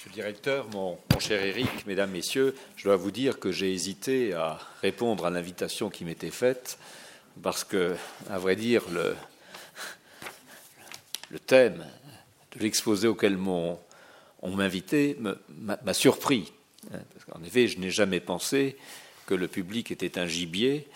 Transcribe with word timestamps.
Monsieur 0.00 0.12
le 0.16 0.22
directeur, 0.22 0.66
mon, 0.70 0.96
cher 1.18 1.44
Eric, 1.44 1.86
mesdames, 1.86 2.10
messieurs, 2.10 2.54
je 2.76 2.84
dois 2.84 2.96
vous 2.96 3.10
dire 3.10 3.38
que 3.38 3.52
j'ai 3.52 3.70
hésité 3.70 4.32
à 4.32 4.58
répondre 4.80 5.26
à 5.26 5.30
l'invitation 5.30 5.90
qui 5.90 6.06
m'était 6.06 6.30
faite 6.30 6.78
parce 7.42 7.64
que, 7.64 7.94
à 8.30 8.38
vrai 8.38 8.56
dire, 8.56 8.82
le, 8.90 9.14
thème 11.40 11.84
de 12.56 12.62
l'exposé 12.62 13.08
auquel 13.08 13.36
on 13.36 13.78
m'invitait 14.42 15.18
m'a 15.20 15.92
surpris. 15.92 16.50
Parce 16.90 17.44
effet, 17.44 17.66
je 17.66 17.78
n'ai 17.78 17.90
jamais 17.90 18.20
pensé 18.20 18.78
que 19.26 19.34
le 19.34 19.48
public 19.48 19.90
était 19.90 20.18
un 20.18 20.26
gibier 20.26 20.88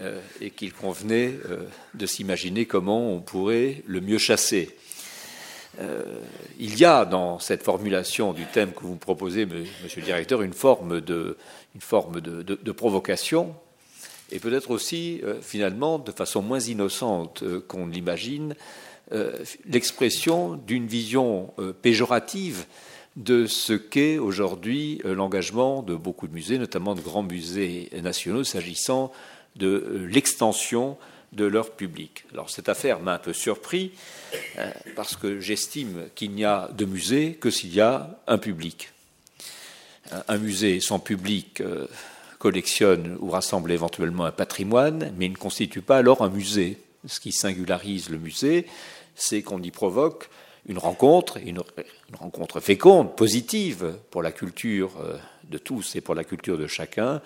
euh, 0.00 0.22
et 0.40 0.50
qu'il 0.50 0.72
convenait 0.72 1.34
euh, 1.50 1.68
de 1.92 2.06
s'imaginer 2.06 2.64
comment 2.64 3.12
on 3.12 3.20
pourrait 3.20 3.82
le 3.86 4.00
mieux 4.00 4.16
chasser. 4.16 4.74
Euh, 5.78 6.02
il 6.58 6.78
y 6.78 6.84
a 6.84 7.04
dans 7.04 7.38
cette 7.38 7.62
formulation 7.62 8.32
du 8.32 8.44
thème 8.46 8.72
que 8.72 8.80
vous 8.80 8.96
proposez, 8.96 9.46
Monsieur 9.46 10.00
le 10.00 10.06
Directeur, 10.06 10.42
une 10.42 10.54
forme 10.54 11.00
de, 11.00 11.36
provocation 12.72 13.54
et 14.32 14.40
peut-être 14.40 14.70
aussi, 14.70 15.20
euh, 15.22 15.40
finalement, 15.40 15.98
de 15.98 16.10
façon 16.10 16.42
moins 16.42 16.58
innocente 16.58 17.42
euh, 17.42 17.60
qu'on 17.66 17.86
l'imagine, 17.86 18.54
l'expression 19.68 20.54
d'une 20.54 20.88
vision 20.88 21.54
péjorative 21.80 22.66
de 23.14 23.46
ce 23.46 23.72
qu'est 23.72 24.18
aujourd'hui 24.18 25.00
l'engagement 25.04 25.84
de 25.84 25.94
beaucoup 25.94 26.26
de 26.26 26.32
musées, 26.32 26.58
notamment 26.58 26.96
de 26.96 27.00
grands 27.00 27.22
musées 27.22 27.88
nationaux, 28.02 28.42
s'agissant 28.42 29.12
de 29.54 30.04
l'extension 30.10 30.98
de 31.36 31.44
leur 31.44 31.70
public. 31.70 32.24
Alors 32.32 32.50
cette 32.50 32.68
affaire 32.68 33.00
m'a 33.00 33.14
un 33.14 33.18
peu 33.18 33.32
surpris 33.32 33.92
euh, 34.58 34.70
parce 34.96 35.16
que 35.16 35.38
j'estime 35.38 36.08
qu'il 36.14 36.32
n'y 36.32 36.44
a 36.44 36.68
de 36.72 36.84
musée 36.86 37.34
que 37.34 37.50
s'il 37.50 37.74
y 37.74 37.80
a 37.80 38.18
un 38.26 38.38
public. 38.38 38.90
Un 40.28 40.38
musée 40.38 40.80
sans 40.80 40.98
public 40.98 41.60
euh, 41.60 41.86
collectionne 42.38 43.16
ou 43.20 43.30
rassemble 43.30 43.70
éventuellement 43.72 44.24
un 44.24 44.32
patrimoine, 44.32 45.12
mais 45.16 45.26
il 45.26 45.32
ne 45.32 45.36
constitue 45.36 45.82
pas 45.82 45.98
alors 45.98 46.22
un 46.22 46.30
musée. 46.30 46.78
Ce 47.06 47.20
qui 47.20 47.32
singularise 47.32 48.08
le 48.08 48.18
musée, 48.18 48.66
c'est 49.14 49.42
qu'on 49.42 49.62
y 49.62 49.70
provoque 49.70 50.28
une 50.66 50.78
rencontre, 50.78 51.38
une, 51.38 51.60
rencontre 52.18 52.60
féconde, 52.60 53.14
positive 53.14 53.96
pour 54.10 54.22
la 54.22 54.32
culture 54.32 54.92
euh, 55.00 55.16
de 55.44 55.58
tous 55.58 55.96
et 55.96 56.00
pour 56.00 56.14
la 56.14 56.24
culture 56.24 56.58
de 56.58 56.66
chacun, 56.66 57.20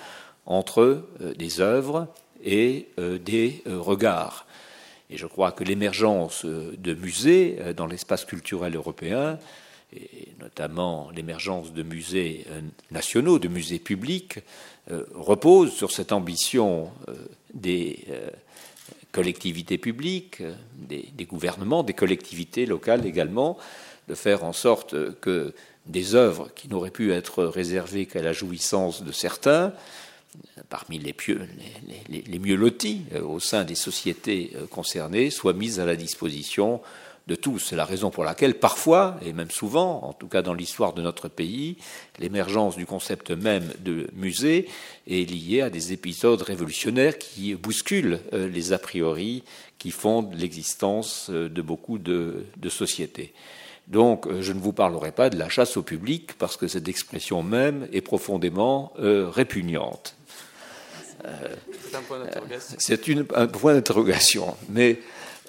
entre 0.46 1.04
des 1.36 1.60
œuvres 1.60 2.08
et 2.44 2.88
euh, 2.98 3.18
des 3.18 3.62
euh, 3.66 3.78
regards. 3.78 4.46
Et 5.10 5.16
je 5.16 5.26
crois 5.26 5.52
que 5.52 5.64
l'émergence 5.64 6.44
euh, 6.44 6.74
de 6.78 6.94
musées 6.94 7.58
dans 7.76 7.86
l'espace 7.86 8.24
culturel 8.24 8.76
européen, 8.76 9.38
et 9.94 10.28
notamment 10.38 11.10
l'émergence 11.10 11.72
de 11.72 11.82
musées 11.82 12.46
nationaux, 12.92 13.40
de 13.40 13.48
musées 13.48 13.80
publics, 13.80 14.38
repose 15.16 15.72
sur 15.72 15.90
cette 15.90 16.12
ambition 16.12 16.92
des 17.52 18.06
collectivités 19.10 19.78
publiques, 19.78 20.44
des, 20.76 21.08
des, 21.12 21.24
gouvernements, 21.24 21.82
des 21.82 21.92
collectivités 21.92 22.66
locales 22.66 23.04
également, 23.04 23.58
de 24.08 24.14
faire 24.14 24.44
en 24.44 24.52
sorte 24.52 24.94
que 25.18 25.54
des 25.86 26.14
œuvres 26.14 26.50
qui 26.54 26.68
n'auraient 26.68 26.92
pu 26.92 27.12
être 27.12 27.42
réservées 27.42 28.06
qu'à 28.06 28.22
la 28.22 28.32
jouissance 28.32 29.02
de 29.02 29.10
certains 29.10 29.72
parmi 30.68 30.98
les, 30.98 32.38
mieux 32.38 32.54
lotis 32.54 33.02
euh, 33.14 33.22
au 33.22 33.40
sein 33.40 33.64
des 33.64 33.74
sociétés 33.74 34.52
euh, 34.54 34.66
concernées 34.66 35.30
soient 35.30 35.52
mises 35.52 35.80
à 35.80 35.86
la 35.86 35.96
disposition 35.96 36.80
de 37.26 37.34
tous. 37.34 37.58
C'est 37.58 37.76
la 37.76 37.84
raison 37.84 38.10
pour 38.10 38.24
laquelle 38.24 38.54
parfois, 38.54 39.18
et 39.24 39.32
même 39.32 39.50
souvent, 39.50 40.04
en 40.04 40.12
tout 40.12 40.28
cas 40.28 40.42
dans 40.42 40.54
l'histoire 40.54 40.94
de 40.94 41.02
notre 41.02 41.28
pays, 41.28 41.76
l'émergence 42.18 42.76
du 42.76 42.86
concept 42.86 43.30
même 43.30 43.72
de 43.80 44.08
musée 44.14 44.68
est 45.06 45.28
liée 45.30 45.60
à 45.60 45.70
des 45.70 45.92
épisodes 45.92 46.40
révolutionnaires 46.40 47.18
qui 47.18 47.54
bousculent 47.54 48.20
euh, 48.32 48.48
les 48.48 48.72
a 48.72 48.78
priori 48.78 49.42
qui 49.78 49.90
fondent 49.90 50.34
l'existence 50.34 51.30
de 51.30 51.62
beaucoup 51.62 51.98
de, 51.98 52.44
sociétés. 52.68 53.32
Donc, 53.88 54.30
je 54.40 54.52
ne 54.52 54.60
vous 54.60 54.74
parlerai 54.74 55.10
pas 55.10 55.30
de 55.30 55.38
la 55.38 55.48
chasse 55.48 55.78
au 55.78 55.82
public 55.82 56.34
parce 56.34 56.58
que 56.58 56.68
cette 56.68 56.86
expression 56.86 57.42
même 57.42 57.88
est 57.90 58.02
profondément 58.02 58.92
répugnante. 58.98 60.16
C'est 62.78 63.08
un 63.34 63.46
point 63.46 63.74
d'interrogation. 63.74 64.56
Mais 64.68 65.00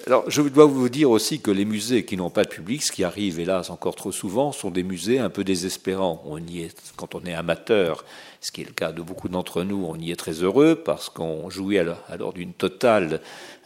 alors, 0.06 0.24
je 0.28 0.42
dois 0.42 0.66
vous 0.66 0.88
dire 0.88 1.10
aussi 1.10 1.40
que 1.40 1.52
les 1.52 1.64
musées 1.64 2.04
qui 2.04 2.16
n'ont 2.16 2.30
pas 2.30 2.42
de 2.42 2.48
public, 2.48 2.82
ce 2.82 2.90
qui 2.90 3.04
arrive 3.04 3.38
hélas 3.38 3.70
encore 3.70 3.94
trop 3.94 4.10
souvent, 4.10 4.50
sont 4.50 4.72
des 4.72 4.82
musées 4.82 5.20
un 5.20 5.30
peu 5.30 5.44
désespérants. 5.44 6.20
On 6.26 6.38
y 6.38 6.62
est, 6.62 6.92
quand 6.96 7.14
on 7.14 7.24
est 7.24 7.34
amateur, 7.34 8.04
ce 8.40 8.50
qui 8.50 8.62
est 8.62 8.64
le 8.64 8.72
cas 8.72 8.90
de 8.90 9.00
beaucoup 9.00 9.28
d'entre 9.28 9.62
nous, 9.62 9.86
on 9.88 9.96
y 9.96 10.10
est 10.10 10.16
très 10.16 10.32
heureux 10.32 10.74
parce 10.74 11.08
qu'on 11.08 11.48
jouit 11.50 11.78
alors 11.78 12.32
d'une 12.32 12.52
totale, 12.52 13.20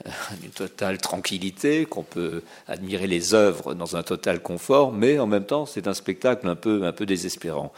euh, 0.07 0.11
totale 0.55 0.99
tranquillité, 0.99 1.87
qu'on 1.87 2.03
peut 2.03 2.43
admirer 2.69 3.07
les 3.07 3.33
œuvres 3.33 3.73
dans 3.73 3.97
un 3.97 4.03
total 4.03 4.43
confort, 4.43 4.93
mais 4.93 5.19
en 5.19 5.27
même 5.27 5.47
temps, 5.47 5.65
c'est 5.65 5.89
un 5.89 5.95
spectacle 5.95 6.47
un 6.49 6.57
peu, 6.57 6.85
un 6.85 6.93
peu 6.93 7.07
désespérant. 7.07 7.73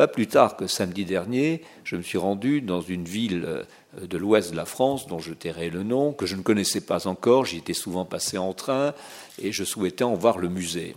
Pas 0.00 0.08
plus 0.08 0.28
tard 0.28 0.56
que 0.56 0.66
samedi 0.66 1.04
dernier, 1.04 1.60
je 1.84 1.94
me 1.94 2.00
suis 2.00 2.16
rendu 2.16 2.62
dans 2.62 2.80
une 2.80 3.04
ville 3.04 3.44
euh, 3.44 3.64
de 4.00 4.16
l'ouest 4.16 4.50
de 4.50 4.56
la 4.56 4.64
France, 4.64 5.06
dont 5.06 5.18
je 5.18 5.34
tairai 5.34 5.68
le 5.68 5.82
nom, 5.82 6.14
que 6.14 6.24
je 6.24 6.36
ne 6.36 6.40
connaissais 6.40 6.80
pas 6.80 7.06
encore, 7.06 7.44
j'y 7.44 7.58
étais 7.58 7.74
souvent 7.74 8.06
passé 8.06 8.38
en 8.38 8.54
train, 8.54 8.94
et 9.42 9.52
je 9.52 9.62
souhaitais 9.62 10.04
en 10.04 10.14
voir 10.14 10.38
le 10.38 10.48
musée. 10.48 10.96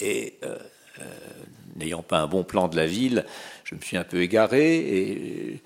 Euh, 0.00 0.30
euh, 0.42 1.04
n'ayant 1.76 2.02
pas 2.02 2.20
un 2.20 2.26
bon 2.26 2.44
plan 2.44 2.68
de 2.68 2.76
la 2.76 2.86
ville, 2.86 3.24
je 3.64 3.74
me 3.74 3.80
suis 3.80 3.96
un 3.96 4.04
peu 4.04 4.20
égaré 4.20 4.76
et 4.76 5.60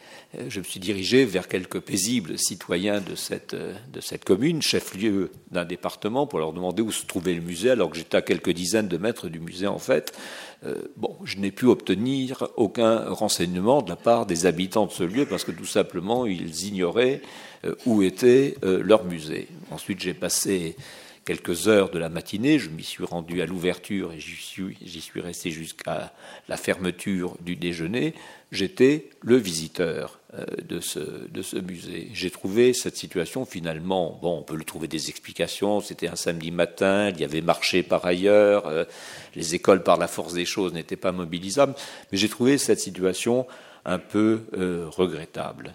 je 0.48 0.60
me 0.60 0.64
suis 0.64 0.78
dirigé 0.78 1.24
vers 1.24 1.48
quelques 1.48 1.80
paisibles 1.80 2.38
citoyens 2.38 3.00
de 3.00 3.16
cette, 3.16 3.54
de 3.54 4.00
cette 4.00 4.24
commune, 4.24 4.62
chef-lieu 4.62 5.32
d'un 5.50 5.64
département, 5.64 6.26
pour 6.26 6.38
leur 6.38 6.52
demander 6.52 6.82
où 6.82 6.92
se 6.92 7.04
trouvait 7.04 7.34
le 7.34 7.40
musée, 7.40 7.70
alors 7.70 7.90
que 7.90 7.96
j'étais 7.96 8.16
à 8.16 8.22
quelques 8.22 8.50
dizaines 8.50 8.88
de 8.88 8.96
mètres 8.96 9.28
du 9.28 9.40
musée 9.40 9.66
en 9.66 9.78
fait. 9.78 10.16
Euh, 10.64 10.74
bon, 10.96 11.16
je 11.24 11.38
n'ai 11.38 11.50
pu 11.50 11.66
obtenir 11.66 12.48
aucun 12.56 13.10
renseignement 13.10 13.82
de 13.82 13.90
la 13.90 13.96
part 13.96 14.26
des 14.26 14.46
habitants 14.46 14.86
de 14.86 14.92
ce 14.92 15.02
lieu 15.02 15.26
parce 15.26 15.44
que 15.44 15.52
tout 15.52 15.66
simplement 15.66 16.26
ils 16.26 16.66
ignoraient 16.66 17.20
euh, 17.64 17.74
où 17.84 18.02
était 18.02 18.56
euh, 18.64 18.82
leur 18.82 19.04
musée. 19.04 19.48
Ensuite, 19.70 20.00
j'ai 20.00 20.14
passé 20.14 20.76
quelques 21.26 21.68
heures 21.68 21.90
de 21.90 21.98
la 21.98 22.08
matinée. 22.08 22.58
Je 22.58 22.70
m'y 22.70 22.84
suis 22.84 23.04
rendu 23.04 23.42
à 23.42 23.46
l'ouverture 23.46 24.12
et 24.12 24.20
j'y 24.20 24.36
suis, 24.36 25.20
resté 25.20 25.50
jusqu'à 25.50 26.14
la 26.48 26.56
fermeture 26.56 27.36
du 27.40 27.56
déjeuner. 27.56 28.14
J'étais 28.52 29.10
le 29.22 29.36
visiteur 29.36 30.20
euh, 30.34 30.44
de 30.66 30.80
ce, 30.80 31.00
de 31.28 31.42
ce 31.42 31.56
musée. 31.56 32.08
J'ai 32.14 32.30
trouvé 32.30 32.72
cette 32.72 32.96
situation 32.96 33.44
finalement, 33.44 34.18
bon, 34.22 34.38
on 34.38 34.42
peut 34.42 34.54
lui 34.54 34.64
trouver 34.64 34.86
des 34.88 35.10
explications. 35.10 35.80
C'était 35.80 36.08
un 36.08 36.16
samedi 36.16 36.52
matin, 36.52 37.10
il 37.10 37.20
y 37.20 37.24
avait 37.24 37.42
marché 37.42 37.82
par 37.82 38.06
ailleurs, 38.06 38.68
euh, 38.68 38.84
les 39.34 39.54
écoles 39.56 39.82
par 39.82 39.98
la 39.98 40.06
force 40.06 40.32
des 40.32 40.46
choses 40.46 40.72
n'étaient 40.72 40.96
pas 40.96 41.12
mobilisables, 41.12 41.74
mais 42.12 42.18
j'ai 42.18 42.28
trouvé 42.28 42.56
cette 42.56 42.80
situation 42.80 43.46
un 43.84 43.98
peu 43.98 44.42
euh, 44.56 44.86
regrettable. 44.88 45.74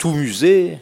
Tout 0.00 0.12
musée, 0.12 0.78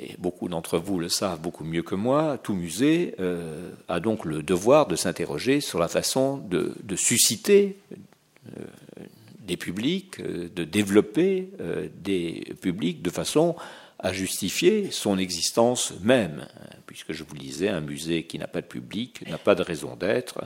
et 0.00 0.14
beaucoup 0.16 0.48
d'entre 0.48 0.78
vous 0.78 0.98
le 0.98 1.10
savent 1.10 1.38
beaucoup 1.38 1.64
mieux 1.64 1.82
que 1.82 1.94
moi, 1.94 2.38
tout 2.42 2.54
musée 2.54 3.14
euh, 3.20 3.68
a 3.88 4.00
donc 4.00 4.24
le 4.24 4.42
devoir 4.42 4.86
de 4.86 4.96
s'interroger 4.96 5.60
sur 5.60 5.78
la 5.78 5.86
façon 5.86 6.38
de, 6.38 6.72
susciter 6.96 7.76
euh, 7.92 8.64
des 9.40 9.58
publics, 9.58 10.18
euh, 10.20 10.48
de 10.48 10.64
développer 10.64 11.50
des 12.02 12.54
publics 12.62 13.02
de 13.02 13.10
façon 13.10 13.54
à 13.98 14.14
justifier 14.14 14.90
son 14.90 15.18
existence 15.18 15.92
même. 16.02 16.46
Puisque 16.86 17.12
je 17.12 17.22
vous 17.22 17.34
le 17.34 17.40
disais, 17.40 17.68
un 17.68 17.82
musée 17.82 18.22
qui 18.24 18.38
n'a 18.38 18.46
pas 18.46 18.62
de 18.62 18.66
public 18.66 19.28
n'a 19.28 19.36
pas 19.36 19.54
de 19.54 19.62
raison 19.62 19.94
d'être. 19.94 20.42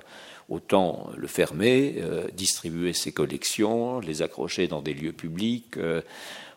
Autant 0.48 1.10
le 1.16 1.28
fermer, 1.28 2.02
distribuer 2.32 2.94
ses 2.94 3.12
collections, 3.12 4.00
les 4.00 4.22
accrocher 4.22 4.66
dans 4.66 4.81
des 4.81 4.94
lieux 4.94 5.12
publics 5.12 5.76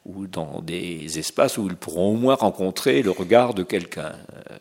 ou 0.06 0.28
dans 0.28 0.62
des 0.62 1.20
espaces 1.20 1.58
où 1.58 1.68
ils 1.68 1.76
pourront 1.76 2.14
au 2.14 2.18
moins 2.18 2.36
rencontrer 2.36 3.02
le 3.02 3.12
regard 3.12 3.54
de 3.54 3.64
quelqu'un. 3.64 4.14
Euh, 4.34 4.58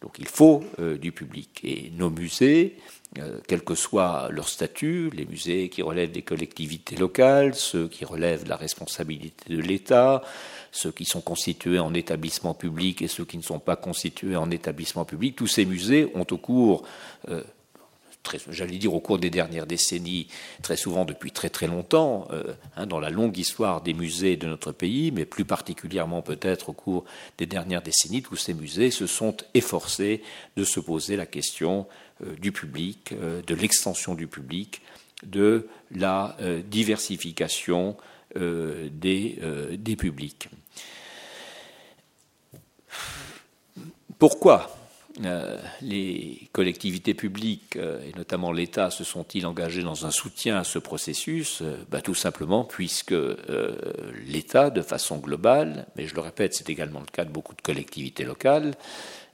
donc 0.00 0.16
il 0.18 0.26
faut 0.26 0.64
euh, 0.78 0.96
du 0.96 1.12
public. 1.12 1.60
Et 1.62 1.92
nos 1.94 2.10
musées, 2.10 2.76
euh, 3.18 3.38
quel 3.46 3.62
que 3.62 3.74
soit 3.74 4.28
leur 4.30 4.48
statut, 4.48 5.10
les 5.10 5.26
musées 5.26 5.68
qui 5.68 5.82
relèvent 5.82 6.12
des 6.12 6.22
collectivités 6.22 6.96
locales, 6.96 7.54
ceux 7.54 7.86
qui 7.86 8.04
relèvent 8.04 8.44
de 8.44 8.48
la 8.48 8.56
responsabilité 8.56 9.54
de 9.54 9.60
l'État, 9.60 10.22
ceux 10.72 10.90
qui 10.90 11.04
sont 11.04 11.20
constitués 11.20 11.78
en 11.78 11.94
établissement 11.94 12.54
public 12.54 13.02
et 13.02 13.08
ceux 13.08 13.24
qui 13.24 13.36
ne 13.36 13.42
sont 13.42 13.58
pas 13.58 13.76
constitués 13.76 14.36
en 14.36 14.50
établissement 14.50 15.04
public, 15.04 15.36
tous 15.36 15.48
ces 15.48 15.66
musées 15.66 16.10
ont 16.14 16.26
au 16.30 16.38
cours 16.38 16.84
j'allais 18.50 18.78
dire 18.78 18.94
au 18.94 19.00
cours 19.00 19.18
des 19.18 19.30
dernières 19.30 19.66
décennies, 19.66 20.28
très 20.62 20.76
souvent 20.76 21.04
depuis 21.04 21.32
très 21.32 21.50
très 21.50 21.66
longtemps, 21.66 22.28
euh, 22.30 22.54
hein, 22.76 22.86
dans 22.86 23.00
la 23.00 23.10
longue 23.10 23.36
histoire 23.38 23.80
des 23.80 23.94
musées 23.94 24.36
de 24.36 24.46
notre 24.46 24.72
pays, 24.72 25.10
mais 25.10 25.24
plus 25.24 25.44
particulièrement 25.44 26.22
peut-être 26.22 26.70
au 26.70 26.72
cours 26.72 27.04
des 27.38 27.46
dernières 27.46 27.82
décennies, 27.82 28.22
tous 28.22 28.36
ces 28.36 28.54
musées 28.54 28.90
se 28.90 29.06
sont 29.06 29.36
efforcés 29.54 30.22
de 30.56 30.64
se 30.64 30.80
poser 30.80 31.16
la 31.16 31.26
question 31.26 31.86
euh, 32.22 32.34
du 32.36 32.52
public, 32.52 33.12
euh, 33.12 33.42
de 33.42 33.54
l'extension 33.54 34.14
du 34.14 34.26
public 34.26 34.82
de 35.22 35.68
la 35.94 36.38
diversification 36.70 37.94
des, 38.34 39.38
des 39.72 39.96
publics. 39.96 40.48
Pourquoi? 44.18 44.79
Euh, 45.24 45.60
les 45.82 46.48
collectivités 46.52 47.12
publiques, 47.12 47.76
euh, 47.76 48.00
et 48.08 48.16
notamment 48.16 48.52
l'État, 48.52 48.90
se 48.90 49.04
sont-ils 49.04 49.44
engagés 49.44 49.82
dans 49.82 50.06
un 50.06 50.10
soutien 50.10 50.56
à 50.56 50.64
ce 50.64 50.78
processus 50.78 51.60
euh, 51.60 51.76
bah, 51.90 52.00
Tout 52.00 52.14
simplement 52.14 52.64
puisque 52.64 53.14
l'État, 54.26 54.70
de 54.70 54.80
façon 54.80 55.18
globale, 55.18 55.86
mais 55.96 56.06
je 56.06 56.14
le 56.14 56.20
répète, 56.20 56.54
c'est 56.54 56.70
également 56.70 57.00
le 57.00 57.06
cas 57.06 57.24
de 57.24 57.30
beaucoup 57.30 57.54
de 57.54 57.60
collectivités 57.60 58.24
locales, 58.24 58.74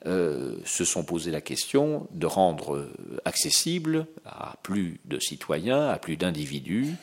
se 0.04 0.84
sont 0.84 1.02
posé 1.02 1.32
la 1.32 1.40
question 1.40 2.06
de 2.12 2.26
rendre 2.26 2.88
accessible 3.24 4.06
à 4.24 4.54
plus 4.62 5.00
de 5.04 5.18
citoyens, 5.18 5.88
à 5.88 5.98
plus 5.98 6.16
d'individus, 6.16 6.94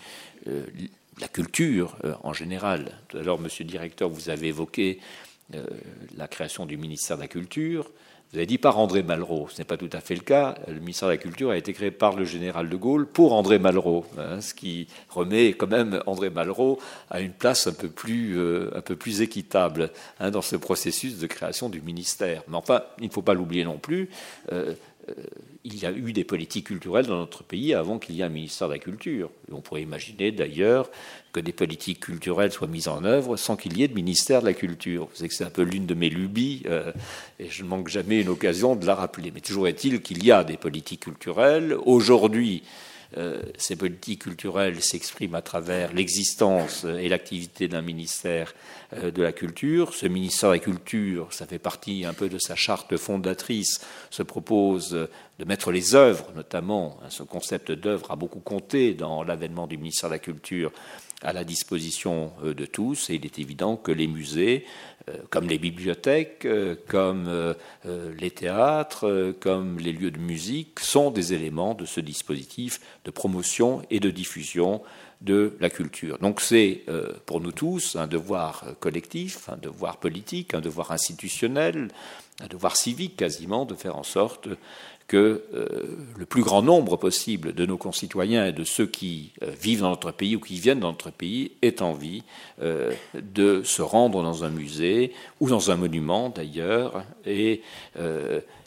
la 0.46 1.28
culture 1.28 1.98
en 2.24 2.32
général. 2.32 2.98
Tout 3.10 3.18
à 3.18 3.38
Monsieur 3.38 3.66
le 3.66 3.70
Directeur, 3.70 4.08
vous 4.08 4.30
avez 4.30 4.48
évoqué 4.48 5.00
la 6.16 6.28
création 6.30 6.66
du 6.66 6.78
ministère 6.78 7.18
de 7.18 7.24
la 7.24 7.28
Culture. 7.28 7.92
Vous 8.34 8.40
avez 8.40 8.48
dit 8.48 8.58
par 8.58 8.80
André 8.80 9.04
Malraux. 9.04 9.48
Ce 9.52 9.60
n'est 9.60 9.64
pas 9.64 9.78
tout 9.78 9.92
à 9.94 10.00
fait 10.00 10.16
le 10.16 10.22
cas. 10.22 10.56
Le 10.68 10.80
ministère 10.80 11.08
de 11.08 11.14
la 11.14 11.20
Culture 11.20 11.52
a 11.52 11.58
été 11.58 11.72
créé 11.72 11.92
par 11.92 12.16
le 12.16 12.26
général 12.26 12.68
de 12.68 12.76
Gaulle 12.76 13.06
pour 13.06 13.34
André 13.34 13.60
Malraux, 13.60 14.08
hein, 14.18 14.42
ce 14.42 14.56
qui 14.56 14.88
remet 15.10 15.50
quand 15.50 15.68
même 15.68 16.02
André 16.08 16.32
Malraux 16.32 16.80
à 17.12 17.22
une 17.22 17.32
place 17.32 17.68
un 17.68 17.74
peu 17.74 17.90
plus, 17.90 18.40
euh, 18.40 18.72
équitable 19.20 19.92
hein, 20.20 20.32
dans 20.32 20.42
ce 20.42 20.56
processus 20.56 21.20
de 21.20 21.28
création 21.28 21.70
du 21.70 21.80
ministère. 21.80 22.42
Mais 22.48 22.58
enfin, 22.58 22.82
il 22.98 23.06
ne 23.06 23.12
faut 23.12 23.22
pas 23.22 23.36
l'oublier 23.36 23.66
non 23.66 23.78
plus. 23.78 24.10
Euh, 24.52 24.74
euh, 25.10 25.14
il 25.64 25.78
y 25.78 25.86
a 25.86 25.92
eu 25.92 26.12
des 26.12 26.24
politiques 26.24 26.68
culturelles 26.68 27.06
dans 27.06 27.20
notre 27.20 27.44
pays 27.44 27.76
avant 27.76 28.00
qu'il 28.00 28.16
y 28.16 28.22
ait 28.22 28.26
un 28.26 28.30
ministère 28.30 28.68
de 28.68 28.74
la 28.74 28.80
Culture. 28.80 29.30
on 29.52 29.62
pourrait 29.62 29.84
imaginer 29.84 30.32
d'ailleurs 30.32 30.90
que 31.34 31.40
des 31.40 31.52
politiques 31.52 32.00
culturelles 32.00 32.52
soient 32.52 32.68
mises 32.68 32.88
en 32.88 33.04
œuvre 33.04 33.36
sans 33.36 33.58
qu'il 33.58 33.78
y 33.78 33.84
ait 33.84 33.88
de 33.88 33.96
ministère 33.96 34.42
de 34.42 34.46
la 34.46 34.54
Culture. 34.54 35.08
Vous 35.08 35.16
savez 35.16 35.30
que 35.30 35.36
c'est 35.36 35.44
un 35.44 35.50
peu 35.50 35.64
l'une 35.64 35.88
de 35.88 35.96
mes 35.96 36.10
lubies 36.10 36.62
euh, 36.68 36.94
et 37.40 37.50
je 37.50 37.64
ne 37.64 37.68
manque 37.68 37.90
jamais 37.90 38.22
une 38.22 38.30
occasion 38.30 38.76
de 38.76 38.86
la 38.86 38.96
rappeler. 38.96 39.32
Mais 39.34 39.42
toujours 39.42 39.68
est-il 39.68 40.02
qu'il 40.02 40.24
y 40.24 40.32
a 40.32 40.44
des 40.44 40.58
politiques 40.58 41.02
culturelles. 41.02 41.76
Aujourd'hui, 41.86 42.64
euh, 43.18 43.42
ces 43.58 43.76
politiques 43.76 44.24
culturelles 44.24 44.82
s'expriment 44.82 45.36
à 45.36 45.42
travers 45.42 45.94
l'existence 45.94 46.84
et 46.84 47.10
l'activité 47.10 47.68
d'un 47.68 47.82
ministère 47.82 48.54
euh, 48.94 49.12
de 49.12 49.22
la 49.22 49.32
culture. 49.32 49.94
Ce 49.94 50.08
ministère 50.08 50.50
de 50.50 50.56
la 50.56 50.60
culture, 50.60 51.32
ça 51.32 51.46
fait 51.46 51.60
partie 51.60 52.06
un 52.06 52.14
peu 52.14 52.30
de 52.30 52.40
sa 52.40 52.56
charte 52.56 52.98
fondatrice, 52.98 53.82
se 54.10 54.24
propose 54.24 54.92
de 55.40 55.46
mettre 55.46 55.72
les 55.72 55.96
œuvres, 55.96 56.32
notamment, 56.36 57.00
hein, 57.04 57.10
ce 57.10 57.24
concept 57.24 57.72
d'œuvre 57.72 58.12
a 58.12 58.16
beaucoup 58.16 58.40
compté 58.40 58.94
dans 58.94 59.24
l'avènement 59.24 59.68
du 59.68 59.78
ministère 59.78 60.10
de 60.10 60.16
la 60.16 60.20
culture, 60.20 60.72
à 61.24 61.34
la 61.34 61.44
disposition 61.44 62.32
euh, 62.44 62.54
de 62.54 62.66
tous. 62.66 63.10
Et 63.10 63.16
il 63.16 63.26
est 63.26 63.40
évident 63.40 63.78
que 63.78 63.92
les 63.92 64.08
musées, 64.08 64.66
euh, 65.10 65.18
comme 65.30 65.48
les 65.48 65.58
bibliothèques, 65.58 66.46
euh, 66.46 66.76
comme 66.88 67.56
les 68.18 68.32
théâtres, 68.32 69.34
comme 69.40 69.80
les 69.80 69.92
lieux 69.92 70.12
de 70.12 70.20
musique, 70.20 70.80
sont 70.80 71.12
des 71.12 71.34
éléments 71.34 71.74
de 71.74 71.86
ce 71.86 72.00
dispositif 72.00 72.80
de 73.06 73.12
promotion 73.12 73.82
et 73.90 74.00
de 74.00 74.12
diffusion 74.12 74.82
de 75.22 75.56
la 75.60 75.70
culture. 75.70 76.18
Donc 76.20 76.42
c'est 76.42 76.84
pour 77.26 77.40
nous 77.40 77.52
tous 77.52 77.96
un 77.96 78.08
devoir 78.08 78.66
collectif, 78.80 79.48
un 79.50 79.58
devoir 79.58 79.98
politique, 79.98 80.54
un 80.54 80.60
devoir 80.60 80.92
institutionnel, 80.92 81.90
un 82.42 82.48
devoir 82.48 82.76
civique 82.76 83.16
quasiment 83.16 83.66
de 83.66 83.76
faire 83.76 83.98
en 83.98 84.04
sorte 84.04 84.50
que 85.08 85.44
euh, 85.54 85.98
le 86.18 86.26
plus 86.26 86.44
grand 86.44 86.62
nombre 86.62 86.98
possible 86.98 87.54
de 87.54 87.66
nos 87.66 87.78
concitoyens 87.78 88.48
et 88.48 88.52
de 88.52 88.64
ceux 88.64 88.88
qui 88.88 89.32
euh, 89.42 89.52
vivent 89.60 89.82
dans 89.82 89.90
notre 89.90 90.12
pays 90.12 90.36
ou 90.36 90.40
qui 90.40 90.60
viennent 90.60 90.80
dans 90.80 90.92
notre 90.92 91.12
pays 91.12 91.52
aient 91.62 91.82
envie 91.82 92.24
euh, 92.62 92.94
de 93.14 93.64
se 93.64 93.82
rendre 93.82 94.24
dans 94.24 94.44
un 94.44 94.50
musée 94.50 95.14
ou 95.40 95.50
dans 95.50 95.72
un 95.72 95.76
monument 95.76 96.30
d'ailleurs 96.30 97.06
et 97.26 97.62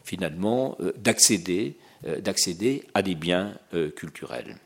finalement 0.05 0.77
d'accéder 0.97 1.77
d'accéder 2.21 2.85
à 2.95 3.03
des 3.03 3.15
biens 3.15 3.55
culturels. 3.97 4.57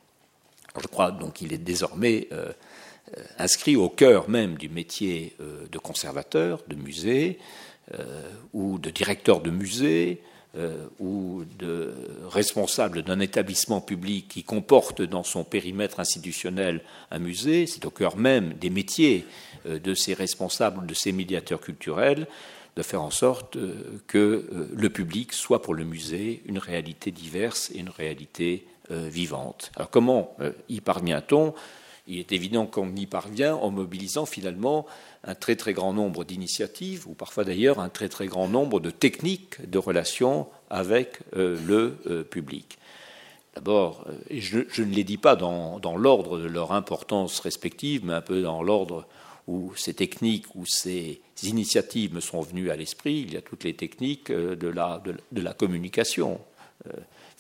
Je 0.81 0.87
crois 0.87 1.11
donc 1.11 1.34
qu'il 1.34 1.52
est 1.52 1.58
désormais 1.58 2.28
inscrit 3.38 3.76
au 3.76 3.88
cœur 3.88 4.28
même 4.28 4.56
du 4.56 4.69
métier 4.69 5.34
de 5.70 5.78
conservateur 5.78 6.62
de 6.69 6.75
musée 6.75 7.38
ou 8.52 8.78
de 8.78 8.90
directeur 8.90 9.40
de 9.40 9.50
musée 9.50 10.20
euh, 10.56 10.88
ou 10.99 11.44
de 11.61 11.94
responsable 12.29 13.05
d'un 13.05 13.20
établissement 13.20 13.81
public 13.81 14.26
qui 14.26 14.43
comporte 14.43 15.00
dans 15.00 15.23
son 15.23 15.44
périmètre 15.44 16.00
institutionnel 16.00 16.81
un 17.12 17.20
musée, 17.20 17.69
c'est 17.69 17.85
au 17.85 17.91
cœur 17.91 18.17
même 18.17 18.55
des 18.55 18.69
métiers 18.69 19.26
euh, 19.67 19.79
de 19.79 19.94
ces 19.94 20.12
responsables, 20.12 20.87
de 20.87 20.94
ces 20.94 21.12
médiateurs 21.12 21.61
culturels, 21.61 22.26
de 22.75 22.82
faire 22.82 23.00
en 23.00 23.12
sorte 23.12 23.55
euh, 23.55 24.00
que 24.08 24.70
le 24.75 24.91
public 24.91 25.35
soit 25.35 25.62
pour 25.62 25.75
le 25.75 25.85
musée 25.85 26.43
une 26.47 26.58
réalité 26.58 27.12
diverse 27.12 27.70
et 27.73 27.79
une 27.79 27.91
réalité 27.91 28.67
vivante. 28.91 29.70
Alors 29.76 29.88
comment 29.88 30.37
y 30.69 30.81
parvient-on? 30.81 31.55
Il 32.10 32.18
est 32.18 32.32
évident 32.32 32.66
qu'on 32.66 32.96
y 32.96 33.06
parvient 33.06 33.54
en 33.54 33.70
mobilisant 33.70 34.26
finalement 34.26 34.84
un 35.22 35.36
très 35.36 35.54
très 35.54 35.72
grand 35.72 35.92
nombre 35.92 36.24
d'initiatives, 36.24 37.06
ou 37.06 37.14
parfois 37.14 37.44
d'ailleurs 37.44 37.78
un 37.78 37.88
très 37.88 38.08
très 38.08 38.26
grand 38.26 38.48
nombre 38.48 38.80
de 38.80 38.90
techniques 38.90 39.70
de 39.70 39.78
relation 39.78 40.48
avec 40.70 41.20
euh, 41.36 41.56
le 41.64 41.98
euh, 42.08 42.24
public. 42.24 42.78
D'abord, 43.54 44.04
euh, 44.08 44.14
je, 44.28 44.82
ne 44.82 44.92
les 44.92 45.04
dis 45.04 45.18
pas 45.18 45.36
dans, 45.36 45.78
dans 45.78 45.96
l'ordre 45.96 46.40
de 46.40 46.48
leur 46.48 46.72
importance 46.72 47.38
respective, 47.38 48.04
mais 48.04 48.14
un 48.14 48.22
peu 48.22 48.42
dans 48.42 48.64
l'ordre 48.64 49.06
où 49.46 49.72
ces 49.76 49.94
techniques, 49.94 50.52
où 50.56 50.66
ces 50.66 51.20
initiatives 51.44 52.12
me 52.12 52.20
sont 52.20 52.40
venues 52.40 52.72
à 52.72 52.76
l'esprit. 52.76 53.20
Il 53.20 53.34
y 53.34 53.36
a 53.36 53.42
toutes 53.42 53.62
les 53.62 53.74
techniques 53.74 54.32
de 54.32 54.68
la, 54.68 55.00
de 55.04 55.40
la 55.40 55.54
communication 55.54 56.40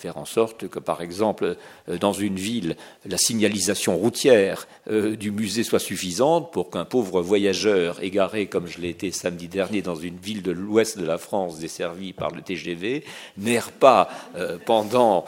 faire 0.00 0.16
en 0.16 0.24
sorte 0.24 0.68
que, 0.68 0.78
par 0.78 1.02
exemple, 1.02 1.56
euh, 1.88 1.98
dans 1.98 2.12
une 2.12 2.36
ville, 2.36 2.76
la 3.04 3.18
signalisation 3.18 3.96
routière 3.96 4.66
euh, 4.90 5.14
du 5.14 5.30
musée 5.30 5.62
soit 5.62 5.78
suffisante 5.78 6.52
pour 6.52 6.70
qu'un 6.70 6.86
pauvre 6.86 7.20
voyageur 7.20 8.02
égaré, 8.02 8.46
comme 8.46 8.66
je 8.66 8.80
l'ai 8.80 8.88
été 8.88 9.10
samedi 9.10 9.48
dernier 9.48 9.82
dans 9.82 9.96
une 9.96 10.16
ville 10.16 10.42
de 10.42 10.52
l'ouest 10.52 10.98
de 10.98 11.04
la 11.04 11.18
France 11.18 11.58
desservie 11.58 12.12
par 12.14 12.30
le 12.30 12.40
TGV, 12.40 13.04
n'erre 13.36 13.72
pas 13.72 14.08
euh, 14.36 14.58
pendant 14.64 15.24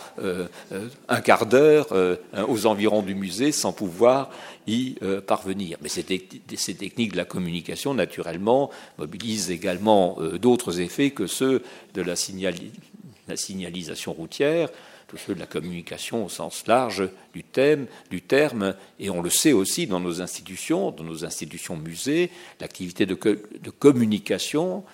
un 1.08 1.20
quart 1.20 1.46
d'heure 1.46 1.88
aux 2.48 2.66
environs 2.66 3.02
du 3.02 3.14
musée 3.14 3.52
sans 3.52 3.72
pouvoir 3.72 4.30
y 4.66 4.94
parvenir. 5.26 5.78
Mais 5.82 5.88
ces, 5.88 6.04
ces, 6.56 6.74
techniques 6.74 7.12
de 7.12 7.16
la 7.16 7.24
communication, 7.24 7.94
naturellement, 7.94 8.70
mobilisent 8.98 9.50
également 9.50 10.18
d'autres 10.40 10.80
effets 10.80 11.10
que 11.10 11.26
ceux 11.26 11.62
de 11.94 12.02
la 12.02 12.16
signalisation 12.16 12.91
la 13.32 13.36
signalisation 13.36 14.12
routière, 14.12 14.68
tous 15.08 15.16
ceux 15.16 15.34
de 15.34 15.40
la 15.40 15.46
communication 15.46 16.24
au 16.24 16.28
sens 16.28 16.66
large 16.66 17.08
du 17.32 17.42
thème, 17.42 17.86
du 18.10 18.20
terme, 18.20 18.74
et 19.00 19.10
on 19.10 19.22
le 19.22 19.30
sait 19.30 19.52
aussi 19.52 19.86
dans 19.86 20.00
nos 20.00 20.20
institutions, 20.20 20.90
dans 20.90 21.04
nos 21.04 21.24
institutions 21.24 21.76
musées, 21.76 22.30
l'activité 22.60 23.06
de, 23.06 23.14
communication. 23.14 24.84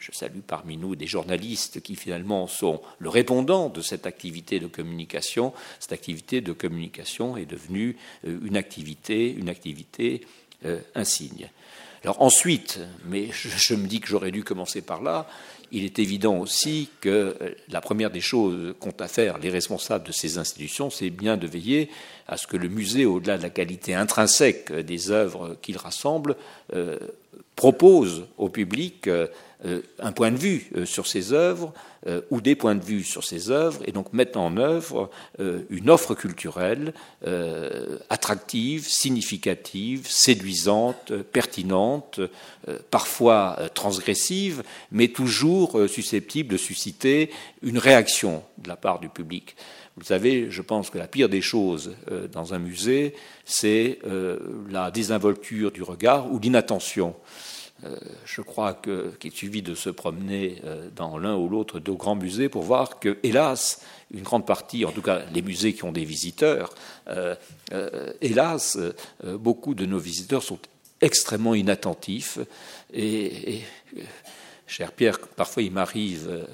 je 0.00 0.10
salue 0.12 0.40
parmi 0.46 0.78
nous 0.78 0.96
des 0.96 1.06
journalistes 1.06 1.82
qui 1.82 1.96
finalement 1.96 2.46
sont 2.46 2.80
le 2.98 3.10
répondant 3.10 3.68
de 3.68 3.82
cette 3.82 4.06
activité 4.06 4.58
de 4.58 4.66
communication. 4.66 5.52
Cette 5.78 5.92
activité 5.92 6.40
de 6.40 6.52
communication 6.52 7.36
est 7.36 7.46
devenue 7.46 7.96
euh, 8.26 8.38
une 8.42 8.56
activité, 8.56 9.30
une 9.30 9.50
activité 9.50 10.22
euh, 10.64 10.80
insigne. 10.94 11.50
Alors 12.04 12.20
ensuite, 12.20 12.80
mais 13.06 13.28
je 13.32 13.74
me 13.74 13.86
dis 13.86 14.00
que 14.00 14.08
j'aurais 14.08 14.32
dû 14.32 14.42
commencer 14.42 14.82
par 14.82 15.02
là, 15.02 15.28
il 15.72 15.84
est 15.84 15.98
évident 15.98 16.38
aussi 16.38 16.90
que 17.00 17.08
euh, 17.08 17.54
la 17.70 17.80
première 17.80 18.10
des 18.10 18.20
choses 18.20 18.74
qu'ont 18.78 18.94
à 19.00 19.08
faire 19.08 19.38
les 19.38 19.48
responsables 19.48 20.06
de 20.06 20.12
ces 20.12 20.38
institutions, 20.38 20.90
c'est 20.90 21.10
bien 21.10 21.36
de 21.36 21.46
veiller 21.46 21.88
à 22.28 22.36
ce 22.36 22.46
que 22.46 22.56
le 22.56 22.68
musée, 22.68 23.06
au-delà 23.06 23.38
de 23.38 23.42
la 23.42 23.50
qualité 23.50 23.94
intrinsèque 23.94 24.72
des 24.72 25.10
œuvres 25.10 25.56
qu'il 25.62 25.78
rassemble, 25.78 26.36
euh, 26.74 26.98
propose 27.56 28.26
au 28.38 28.48
public 28.48 29.08
euh, 29.08 29.26
un 30.00 30.12
point 30.12 30.32
de 30.32 30.36
vue 30.36 30.70
sur 30.84 31.06
ces 31.06 31.32
œuvres 31.32 31.72
ou 32.30 32.40
des 32.40 32.56
points 32.56 32.74
de 32.74 32.84
vue 32.84 33.04
sur 33.04 33.22
ces 33.22 33.50
œuvres 33.50 33.80
et 33.86 33.92
donc 33.92 34.12
mettre 34.12 34.38
en 34.38 34.56
œuvre 34.56 35.08
une 35.38 35.88
offre 35.88 36.14
culturelle 36.14 36.94
attractive, 38.10 38.88
significative, 38.88 40.08
séduisante, 40.08 41.12
pertinente, 41.32 42.20
parfois 42.90 43.56
transgressive, 43.74 44.64
mais 44.90 45.08
toujours 45.08 45.78
susceptible 45.88 46.52
de 46.52 46.56
susciter 46.56 47.30
une 47.62 47.78
réaction 47.78 48.42
de 48.58 48.68
la 48.68 48.76
part 48.76 48.98
du 48.98 49.08
public. 49.08 49.54
Vous 49.96 50.04
savez, 50.04 50.50
je 50.50 50.62
pense 50.62 50.88
que 50.88 50.98
la 50.98 51.06
pire 51.06 51.28
des 51.28 51.42
choses 51.42 51.94
euh, 52.10 52.26
dans 52.26 52.54
un 52.54 52.58
musée, 52.58 53.14
c'est 53.44 53.98
euh, 54.06 54.38
la 54.70 54.90
désinvolture 54.90 55.70
du 55.70 55.82
regard 55.82 56.32
ou 56.32 56.38
l'inattention. 56.38 57.14
Je 58.24 58.42
crois 58.42 58.74
qu'il 58.74 59.32
suffit 59.32 59.62
de 59.62 59.74
se 59.74 59.90
promener 59.90 60.62
dans 60.94 61.18
l'un 61.18 61.36
ou 61.36 61.48
l'autre 61.48 61.80
de 61.80 61.90
grands 61.90 62.14
musées 62.14 62.48
pour 62.48 62.62
voir 62.62 63.00
que, 63.00 63.18
hélas, 63.22 63.82
une 64.12 64.22
grande 64.22 64.46
partie, 64.46 64.84
en 64.84 64.92
tout 64.92 65.02
cas 65.02 65.22
les 65.32 65.42
musées 65.42 65.72
qui 65.72 65.84
ont 65.84 65.92
des 65.92 66.04
visiteurs, 66.04 66.74
hélas, 68.20 68.78
beaucoup 69.24 69.74
de 69.74 69.86
nos 69.86 69.98
visiteurs 69.98 70.42
sont 70.42 70.58
extrêmement 71.00 71.54
inattentifs 71.54 72.38
et, 72.92 73.62
Cher 74.72 74.92
Pierre, 74.92 75.18
parfois 75.18 75.62
il 75.62 75.70
m'arrive 75.70 76.28
euh, 76.30 76.44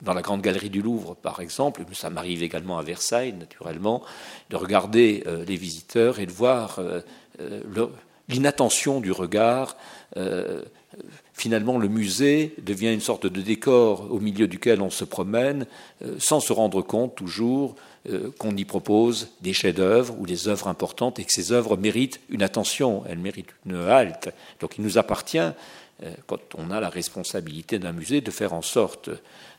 dans 0.00 0.14
la 0.14 0.22
grande 0.22 0.42
galerie 0.42 0.70
du 0.70 0.80
Louvre, 0.80 1.16
par 1.16 1.40
exemple, 1.40 1.82
ça 1.92 2.08
m'arrive 2.08 2.44
également 2.44 2.78
à 2.78 2.82
Versailles, 2.82 3.32
naturellement, 3.32 4.04
de 4.50 4.54
regarder 4.54 5.24
euh, 5.26 5.44
les 5.44 5.56
visiteurs 5.56 6.20
et 6.20 6.26
de 6.26 6.30
voir 6.30 6.78
euh, 6.78 7.00
l'inattention 8.28 9.00
du 9.00 9.10
regard. 9.10 9.76
Finalement, 11.32 11.78
le 11.78 11.88
musée 11.88 12.54
devient 12.62 12.94
une 12.94 13.00
sorte 13.00 13.26
de 13.26 13.40
décor 13.40 14.12
au 14.12 14.20
milieu 14.20 14.46
duquel 14.46 14.80
on 14.80 14.90
se 14.90 15.04
promène, 15.04 15.66
sans 16.18 16.38
se 16.38 16.52
rendre 16.52 16.82
compte 16.82 17.16
toujours 17.16 17.74
qu'on 18.38 18.56
y 18.56 18.64
propose 18.64 19.30
des 19.40 19.52
chefs-d'œuvre 19.52 20.14
ou 20.20 20.26
des 20.26 20.46
œuvres 20.46 20.68
importantes 20.68 21.18
et 21.18 21.24
que 21.24 21.32
ces 21.32 21.50
œuvres 21.50 21.76
méritent 21.76 22.20
une 22.28 22.42
attention, 22.42 23.02
elles 23.08 23.18
méritent 23.18 23.54
une 23.66 23.74
halte. 23.74 24.30
Donc 24.60 24.78
il 24.78 24.84
nous 24.84 24.98
appartient 24.98 25.50
euh, 26.02 26.12
quand 26.26 26.40
on 26.56 26.70
a 26.70 26.80
la 26.80 26.88
responsabilité 26.88 27.78
d'un 27.78 27.92
musée, 27.92 28.20
de 28.20 28.30
faire 28.30 28.52
en 28.52 28.62
sorte 28.62 29.10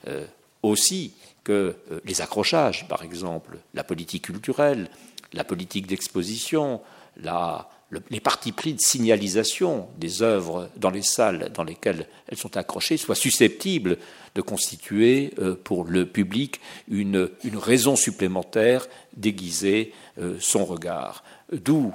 euh, 0.07 0.25
aussi 0.63 1.13
que 1.43 1.75
euh, 1.91 1.99
les 2.03 2.21
accrochages, 2.21 2.87
par 2.87 3.03
exemple, 3.03 3.57
la 3.73 3.83
politique 3.83 4.25
culturelle, 4.25 4.89
la 5.33 5.43
politique 5.43 5.87
d'exposition, 5.87 6.81
les 8.09 8.19
partis 8.19 8.51
pris 8.51 8.73
de 8.73 8.79
signalisation 8.79 9.87
des 9.97 10.21
œuvres 10.21 10.69
dans 10.77 10.89
les 10.89 11.01
salles 11.01 11.51
dans 11.53 11.63
lesquelles 11.63 12.07
elles 12.27 12.37
sont 12.37 12.57
accrochées 12.57 12.97
soient 12.97 13.15
susceptibles 13.15 13.97
de 14.35 14.41
constituer 14.41 15.33
pour 15.63 15.85
le 15.85 16.05
public 16.05 16.59
une, 16.89 17.29
raison 17.53 17.95
supplémentaire 17.95 18.87
d'aiguiser 19.15 19.93
son 20.39 20.65
regard. 20.65 21.23
D'où, 21.53 21.93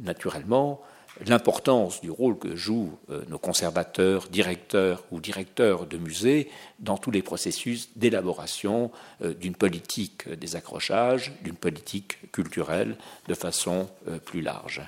naturellement, 0.00 0.80
l'importance 1.26 2.00
du 2.00 2.10
rôle 2.10 2.38
que 2.38 2.56
jouent 2.56 2.98
euh, 3.10 3.22
nos 3.28 3.38
conservateurs, 3.38 4.28
directeurs 4.28 5.04
ou 5.10 5.20
directeurs 5.20 5.86
de 5.86 5.96
musées 5.96 6.50
dans 6.80 6.96
tous 6.96 7.10
les 7.10 7.22
processus 7.22 7.88
d'élaboration 7.96 8.90
euh, 9.22 9.34
d'une 9.34 9.54
politique 9.54 10.28
des 10.28 10.56
accrochages, 10.56 11.32
d'une 11.42 11.56
politique 11.56 12.30
culturelle 12.32 12.96
de 13.28 13.34
façon 13.34 13.88
euh, 14.08 14.18
plus 14.18 14.40
large. 14.40 14.82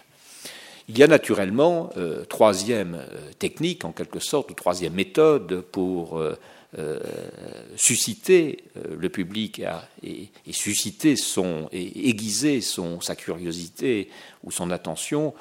Il 0.89 0.97
y 0.97 1.03
a 1.03 1.09
naturellement 1.09 1.91
troisième 2.29 3.03
technique, 3.41 3.85
en 3.85 3.91
quelque 3.91 4.21
sorte, 4.21 4.53
ou 4.53 4.55
troisième 4.55 4.95
méthode 4.95 5.63
pour 5.73 6.23
susciter 7.75 8.63
le 8.75 9.09
public 9.09 9.63
et, 10.05 10.31
susciter 10.53 11.17
son 11.17 11.69
et 11.73 12.09
aiguiser 12.09 12.61
son, 12.61 13.01
sa 13.01 13.17
curiosité 13.17 14.11
ou 14.45 14.53
son 14.53 14.71
attention 14.71 15.35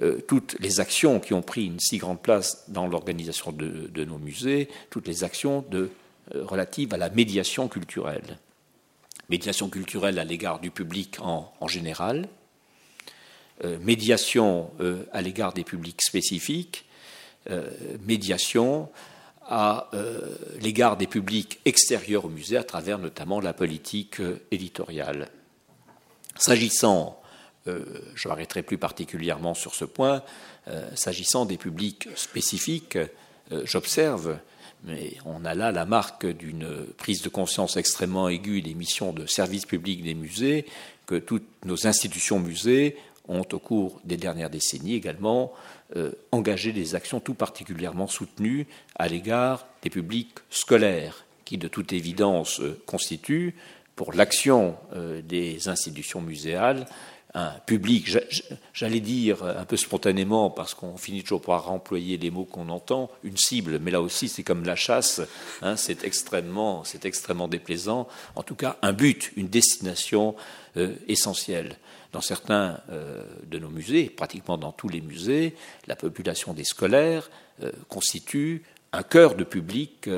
euh, 0.00 0.20
toutes 0.26 0.56
les 0.60 0.80
actions 0.80 1.20
qui 1.20 1.34
ont 1.34 1.42
pris 1.42 1.66
une 1.66 1.78
si 1.78 1.98
grande 1.98 2.20
place 2.20 2.64
dans 2.68 2.86
l'organisation 2.86 3.52
de, 3.52 4.04
nos 4.04 4.18
musées, 4.18 4.68
toutes 4.90 5.06
les 5.06 5.22
actions 5.22 5.64
euh, 5.74 5.88
relatives 6.34 6.94
à 6.94 6.96
la 6.96 7.10
médiation 7.10 7.68
culturelle. 7.68 8.38
Médiation 9.28 9.68
culturelle 9.68 10.18
à 10.18 10.24
l'égard 10.24 10.60
du 10.60 10.70
public 10.70 11.18
en, 11.20 11.68
général, 11.68 12.22
euh, 12.22 12.41
médiation 13.80 14.70
à 15.12 15.22
l'égard 15.22 15.52
des 15.52 15.64
publics 15.64 16.02
spécifiques, 16.02 16.84
médiation 18.04 18.88
à 19.48 19.90
l'égard 20.60 20.96
des 20.96 21.06
publics 21.06 21.60
extérieurs 21.64 22.24
au 22.24 22.28
musée 22.28 22.56
à 22.56 22.64
travers 22.64 22.98
notamment 22.98 23.40
la 23.40 23.52
politique 23.52 24.20
éditoriale. 24.50 25.28
S'agissant 26.36 27.22
euh, 27.68 27.84
je 28.14 28.28
m'arrêterai 28.28 28.62
plus 28.62 28.78
particulièrement 28.78 29.54
sur 29.54 29.74
ce 29.74 29.84
point. 29.84 30.22
Euh, 30.68 30.88
s'agissant 30.94 31.46
des 31.46 31.56
publics 31.56 32.08
spécifiques, 32.16 32.96
euh, 32.96 33.62
j'observe, 33.64 34.38
mais 34.84 35.16
on 35.24 35.44
a 35.44 35.54
là 35.54 35.70
la 35.70 35.84
marque 35.84 36.26
d'une 36.26 36.86
prise 36.96 37.22
de 37.22 37.28
conscience 37.28 37.76
extrêmement 37.76 38.28
aiguë 38.28 38.62
des 38.62 38.74
missions 38.74 39.12
de 39.12 39.26
service 39.26 39.66
public 39.66 40.02
des 40.02 40.14
musées, 40.14 40.66
que 41.06 41.14
toutes 41.14 41.46
nos 41.64 41.86
institutions 41.86 42.40
musées 42.40 42.96
ont, 43.28 43.44
au 43.52 43.58
cours 43.58 44.00
des 44.04 44.16
dernières 44.16 44.50
décennies 44.50 44.94
également, 44.94 45.52
engagé 46.30 46.72
des 46.72 46.94
actions 46.94 47.20
tout 47.20 47.34
particulièrement 47.34 48.06
soutenues 48.06 48.66
à 48.96 49.08
l'égard 49.08 49.66
des 49.82 49.90
publics 49.90 50.38
scolaires, 50.50 51.24
qui 51.44 51.58
de 51.58 51.68
toute 51.68 51.92
évidence 51.92 52.60
constituent, 52.86 53.54
pour 53.94 54.12
l'action 54.12 54.76
des 55.24 55.68
institutions 55.68 56.22
muséales, 56.22 56.86
un 57.34 57.52
public, 57.64 58.18
j'allais 58.74 59.00
dire 59.00 59.42
un 59.42 59.64
peu 59.64 59.76
spontanément, 59.76 60.50
parce 60.50 60.74
qu'on 60.74 60.98
finit 60.98 61.22
toujours 61.22 61.40
par 61.40 61.70
employer 61.70 62.18
les 62.18 62.30
mots 62.30 62.44
qu'on 62.44 62.68
entend, 62.68 63.10
une 63.24 63.38
cible, 63.38 63.78
mais 63.78 63.90
là 63.90 64.02
aussi 64.02 64.28
c'est 64.28 64.42
comme 64.42 64.64
la 64.64 64.76
chasse, 64.76 65.22
hein, 65.62 65.76
c'est 65.76 66.04
extrêmement, 66.04 66.82
extrêmement 67.04 67.48
déplaisant. 67.48 68.06
En 68.36 68.42
tout 68.42 68.54
cas, 68.54 68.76
un 68.82 68.92
but, 68.92 69.32
une 69.36 69.48
destination 69.48 70.34
euh, 70.76 70.94
essentielle. 71.08 71.78
Dans 72.12 72.20
certains 72.20 72.80
euh, 72.90 73.22
de 73.46 73.58
nos 73.58 73.70
musées, 73.70 74.10
pratiquement 74.10 74.58
dans 74.58 74.72
tous 74.72 74.88
les 74.88 75.00
musées, 75.00 75.54
la 75.86 75.96
population 75.96 76.52
des 76.52 76.64
scolaires 76.64 77.30
euh, 77.62 77.72
constitue 77.88 78.62
un 78.92 79.02
cœur 79.02 79.34
de 79.34 79.44
public 79.44 80.08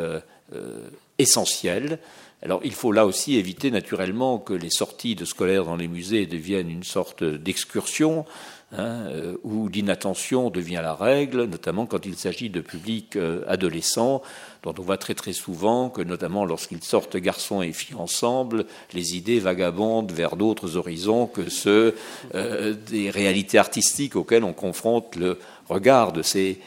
essentiel. 1.19 2.01
Alors 2.43 2.61
il 2.65 2.75
faut 2.75 2.93
là 2.93 3.07
aussi 3.07 3.37
éviter 3.37 3.71
naturellement 3.71 4.39
que 4.39 4.53
les 4.53 4.71
sorties 4.71 5.15
de 5.15 5.25
scolaires 5.25 5.65
dans 5.65 5.77
les 5.77 5.89
musées 5.89 6.27
deviennent 6.27 6.71
une 6.71 6.83
sorte 6.83 7.25
d'excursion 7.25 8.27
hein, 8.73 9.07
euh, 9.07 9.37
où 9.45 9.69
l'inattention 9.69 10.51
devient 10.51 10.81
la 10.83 10.95
règle, 10.95 11.45
notamment 11.45 11.87
quand 11.87 12.05
il 12.05 12.17
s'agit 12.17 12.51
de 12.51 12.61
publics 12.61 13.17
euh, 13.17 13.45
adolescents, 13.47 14.23
dont 14.65 14.75
on 14.79 14.83
voit 14.83 14.97
très 14.97 15.15
très 15.15 15.35
souvent 15.35 15.91
que, 15.91 16.03
notamment 16.03 16.45
lorsqu'ils 16.45 16.83
sortent 16.83 17.17
garçons 17.17 17.63
et 17.63 17.73
filles 17.73 17.97
ensemble, 17.97 18.65
les 18.93 19.17
idées 19.17 19.39
vagabondent 19.39 20.11
vers 20.11 20.37
d'autres 20.37 20.77
horizons 20.77 21.27
que 21.27 21.51
ceux 21.51 21.95
euh, 22.35 22.75
des 22.75 23.11
réalités 23.11 23.59
artistiques 23.59 24.17
auxquelles 24.17 24.45
on 24.45 24.55
confronte 24.55 25.17
le 25.17 25.39
regard 25.69 26.13
de 26.13 26.23
ces, 26.23 26.59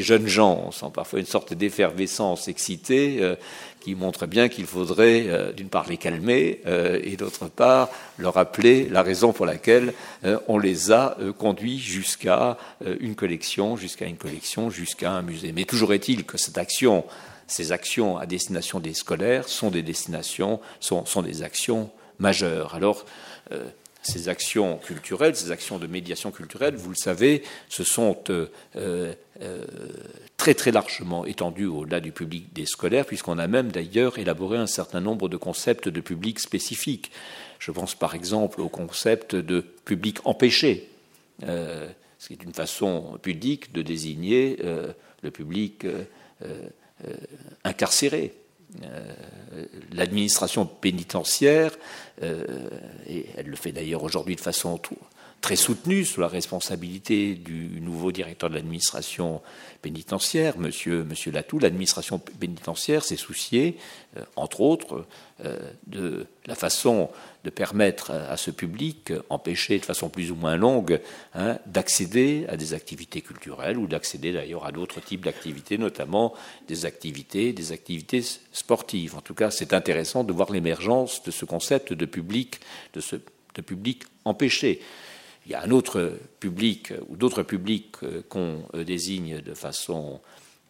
jeunes 0.00 0.26
gens. 0.26 0.64
On 0.66 0.70
sent 0.70 0.86
parfois 0.94 1.20
une 1.20 1.26
sorte 1.26 1.54
d'effervescence 1.54 2.48
excitée 2.48 3.36
qui 3.82 3.94
montre 3.94 4.26
bien 4.26 4.48
qu'il 4.48 4.66
faudrait, 4.66 5.24
euh, 5.26 5.52
d'une 5.52 5.68
part, 5.68 5.88
les 5.88 5.96
calmer 5.96 6.60
euh, 6.66 7.00
et 7.02 7.16
d'autre 7.16 7.48
part, 7.48 7.88
leur 8.18 8.34
rappeler 8.34 8.88
la 8.88 9.02
raison 9.02 9.32
pour 9.32 9.46
laquelle 9.46 9.92
euh, 10.24 10.38
on 10.48 10.58
les 10.58 10.92
a 10.92 11.16
conduits 11.38 11.78
jusqu'à 11.78 12.56
une 13.00 13.14
collection, 13.14 13.76
jusqu'à 13.76 14.06
une 14.06 14.16
collection, 14.16 14.70
jusqu'à 14.70 15.10
un 15.12 15.22
musée. 15.22 15.52
Mais 15.52 15.64
toujours 15.64 15.92
est-il 15.92 16.24
que 16.24 16.38
cette 16.38 16.58
action, 16.58 16.81
ces 17.46 17.72
actions 17.72 18.16
à 18.16 18.26
destination 18.26 18.80
des 18.80 18.94
scolaires 18.94 19.48
sont 19.48 19.70
des 19.70 19.82
destinations, 19.82 20.60
sont, 20.80 21.22
des 21.22 21.42
actions 21.42 21.90
majeures. 22.18 22.74
Alors, 22.74 23.04
ces 24.02 24.28
actions 24.28 24.78
culturelles, 24.78 25.36
ces 25.36 25.52
actions 25.52 25.78
de 25.78 25.86
médiation 25.86 26.32
culturelle, 26.32 26.74
vous 26.74 26.90
le 26.90 26.96
savez, 26.96 27.42
se 27.68 27.84
sont 27.84 28.16
euh, 28.30 28.48
euh, 28.76 29.14
très 30.36 30.54
très 30.54 30.72
largement 30.72 31.24
étendues 31.24 31.66
au-delà 31.66 32.00
du 32.00 32.10
public 32.10 32.52
des 32.52 32.66
scolaires, 32.66 33.06
puisqu'on 33.06 33.38
a 33.38 33.46
même 33.46 33.70
d'ailleurs 33.70 34.18
élaboré 34.18 34.58
un 34.58 34.66
certain 34.66 35.00
nombre 35.00 35.28
de 35.28 35.36
concepts 35.36 35.88
de 35.88 36.00
public 36.00 36.40
spécifiques. 36.40 37.12
Je 37.60 37.70
pense 37.70 37.94
par 37.94 38.16
exemple 38.16 38.60
au 38.60 38.68
concept 38.68 39.36
de 39.36 39.60
public 39.60 40.18
empêché, 40.24 40.90
euh, 41.44 41.88
ce 42.18 42.26
qui 42.26 42.32
est 42.32 42.42
une 42.42 42.54
façon 42.54 43.18
pudique 43.22 43.72
de 43.72 43.82
désigner 43.82 44.58
le 45.22 45.30
public 45.30 45.86
incarcéré. 47.64 48.34
Euh, 48.84 49.66
l'administration 49.92 50.64
pénitentiaire, 50.64 51.72
euh, 52.22 52.46
et 53.06 53.26
elle 53.36 53.46
le 53.46 53.56
fait 53.56 53.70
d'ailleurs 53.70 54.02
aujourd'hui 54.02 54.34
de 54.34 54.40
façon 54.40 54.80
très 55.42 55.56
soutenue 55.56 56.04
sous 56.04 56.20
la 56.20 56.28
responsabilité 56.28 57.34
du 57.34 57.80
nouveau 57.80 58.12
directeur 58.12 58.48
de 58.48 58.54
l'administration 58.54 59.42
pénitentiaire, 59.82 60.56
monsieur, 60.56 61.02
monsieur 61.02 61.32
Latou, 61.32 61.58
l'administration 61.58 62.20
pénitentiaire 62.20 63.02
s'est 63.02 63.16
souciée, 63.16 63.76
euh, 64.16 64.22
entre 64.36 64.60
autres, 64.60 65.04
euh, 65.44 65.58
de 65.88 66.26
la 66.46 66.54
façon 66.54 67.10
de 67.42 67.50
permettre 67.50 68.12
à 68.12 68.36
ce 68.36 68.52
public, 68.52 69.12
empêché 69.30 69.80
de 69.80 69.84
façon 69.84 70.08
plus 70.08 70.30
ou 70.30 70.36
moins 70.36 70.56
longue, 70.56 71.00
hein, 71.34 71.58
d'accéder 71.66 72.46
à 72.48 72.56
des 72.56 72.72
activités 72.72 73.20
culturelles 73.20 73.78
ou 73.78 73.88
d'accéder 73.88 74.32
d'ailleurs 74.32 74.64
à 74.64 74.70
d'autres 74.70 75.00
types 75.00 75.24
d'activités, 75.24 75.76
notamment 75.76 76.34
des 76.68 76.86
activités, 76.86 77.52
des 77.52 77.72
activités 77.72 78.22
sportives. 78.52 79.16
En 79.16 79.20
tout 79.20 79.34
cas, 79.34 79.50
c'est 79.50 79.74
intéressant 79.74 80.22
de 80.22 80.32
voir 80.32 80.52
l'émergence 80.52 81.24
de 81.24 81.32
ce 81.32 81.44
concept 81.44 81.92
de 81.92 82.06
public, 82.06 82.60
de 82.94 83.00
ce 83.00 83.16
de 83.54 83.60
public 83.60 84.04
empêché. 84.24 84.80
Il 85.46 85.52
y 85.52 85.54
a 85.54 85.62
un 85.62 85.70
autre 85.70 86.18
public 86.40 86.92
ou 87.08 87.16
d'autres 87.16 87.42
publics 87.42 87.96
qu'on 88.28 88.64
désigne 88.74 89.40
de 89.40 89.54
façon, 89.54 90.20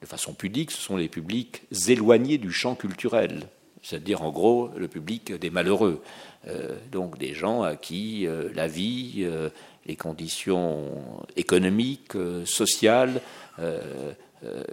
de 0.00 0.06
façon 0.06 0.34
pudique, 0.34 0.70
ce 0.70 0.80
sont 0.80 0.96
les 0.96 1.08
publics 1.08 1.62
éloignés 1.88 2.38
du 2.38 2.52
champ 2.52 2.74
culturel, 2.74 3.48
c'est-à-dire 3.82 4.22
en 4.22 4.30
gros 4.30 4.70
le 4.76 4.88
public 4.88 5.32
des 5.32 5.50
malheureux, 5.50 6.02
donc 6.90 7.18
des 7.18 7.34
gens 7.34 7.62
à 7.62 7.76
qui 7.76 8.26
la 8.54 8.66
vie, 8.66 9.26
les 9.84 9.96
conditions 9.96 11.22
économiques, 11.36 12.12
sociales, 12.46 13.20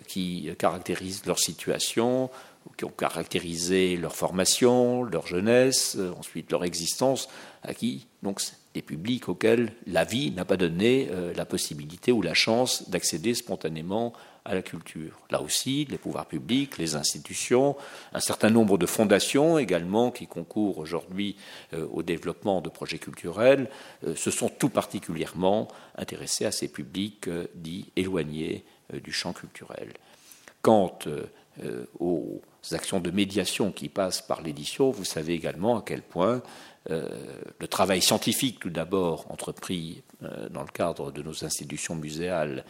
qui 0.08 0.50
caractérisent 0.58 1.26
leur 1.26 1.40
situation, 1.40 2.30
qui 2.78 2.86
ont 2.86 2.90
caractérisé 2.90 3.98
leur 3.98 4.16
formation, 4.16 5.04
leur 5.04 5.28
jeunesse, 5.28 5.96
euh, 5.98 6.14
ensuite 6.18 6.52
leur 6.52 6.64
existence, 6.64 7.30
à 7.64 7.74
qui, 7.74 8.08
donc, 8.24 8.42
des 8.74 8.82
publics 8.82 9.28
auxquels 9.30 9.74
la 9.88 10.04
vie 10.04 10.32
n'a 10.32 10.46
pas 10.46 10.58
donné 10.58 11.10
euh, 11.12 11.34
la 11.34 11.46
possibilité 11.46 12.12
ou 12.12 12.22
la 12.22 12.34
chance 12.34 12.90
d'accéder 12.90 13.34
spontanément 13.34 14.14
à 14.46 14.54
la 14.54 14.62
culture. 14.62 15.20
Là 15.32 15.42
aussi, 15.42 15.86
les 15.90 15.98
pouvoirs 15.98 16.28
publics, 16.28 16.78
les 16.78 16.96
institutions, 16.96 17.76
un 18.14 18.20
certain 18.20 18.50
nombre 18.50 18.78
de 18.78 18.86
fondations 18.86 19.58
également 19.58 20.12
qui 20.12 20.28
concourent 20.28 20.78
aujourd'hui 20.78 21.36
euh, 21.74 21.88
au 21.92 22.04
développement 22.04 22.62
de 22.62 22.70
projets 22.70 23.00
culturels, 23.00 23.70
se 24.16 24.32
sont 24.32 24.50
tout 24.50 24.70
particulièrement 24.70 25.68
intéressés 25.96 26.46
à 26.46 26.52
ces 26.52 26.68
publics 26.68 27.30
dits 27.56 27.92
éloignés 27.96 28.66
du 29.04 29.12
champ 29.12 29.34
culturel. 29.34 29.94
Quant 30.62 30.98
aux 32.00 32.42
actions 32.72 33.00
de 33.00 33.12
médiation 33.12 33.72
qui 33.72 33.90
passent 33.90 34.22
par 34.22 34.42
l'édition, 34.42 34.92
vous 34.92 35.06
savez 35.06 35.34
également 35.34 35.78
à 35.78 35.84
quel 35.86 36.02
point 36.02 36.36
euh, 36.36 36.42
le 36.88 37.68
travail 37.68 38.02
scientifique, 38.02 38.60
tout 38.60 38.70
d'abord 38.70 39.26
entrepris 39.30 40.02
euh, 40.24 40.50
dans 40.50 40.62
le 40.62 40.70
cadre 40.70 41.12
de 41.12 41.22
nos 41.22 41.44
institutions 41.46 41.96
muséales, 41.96 42.64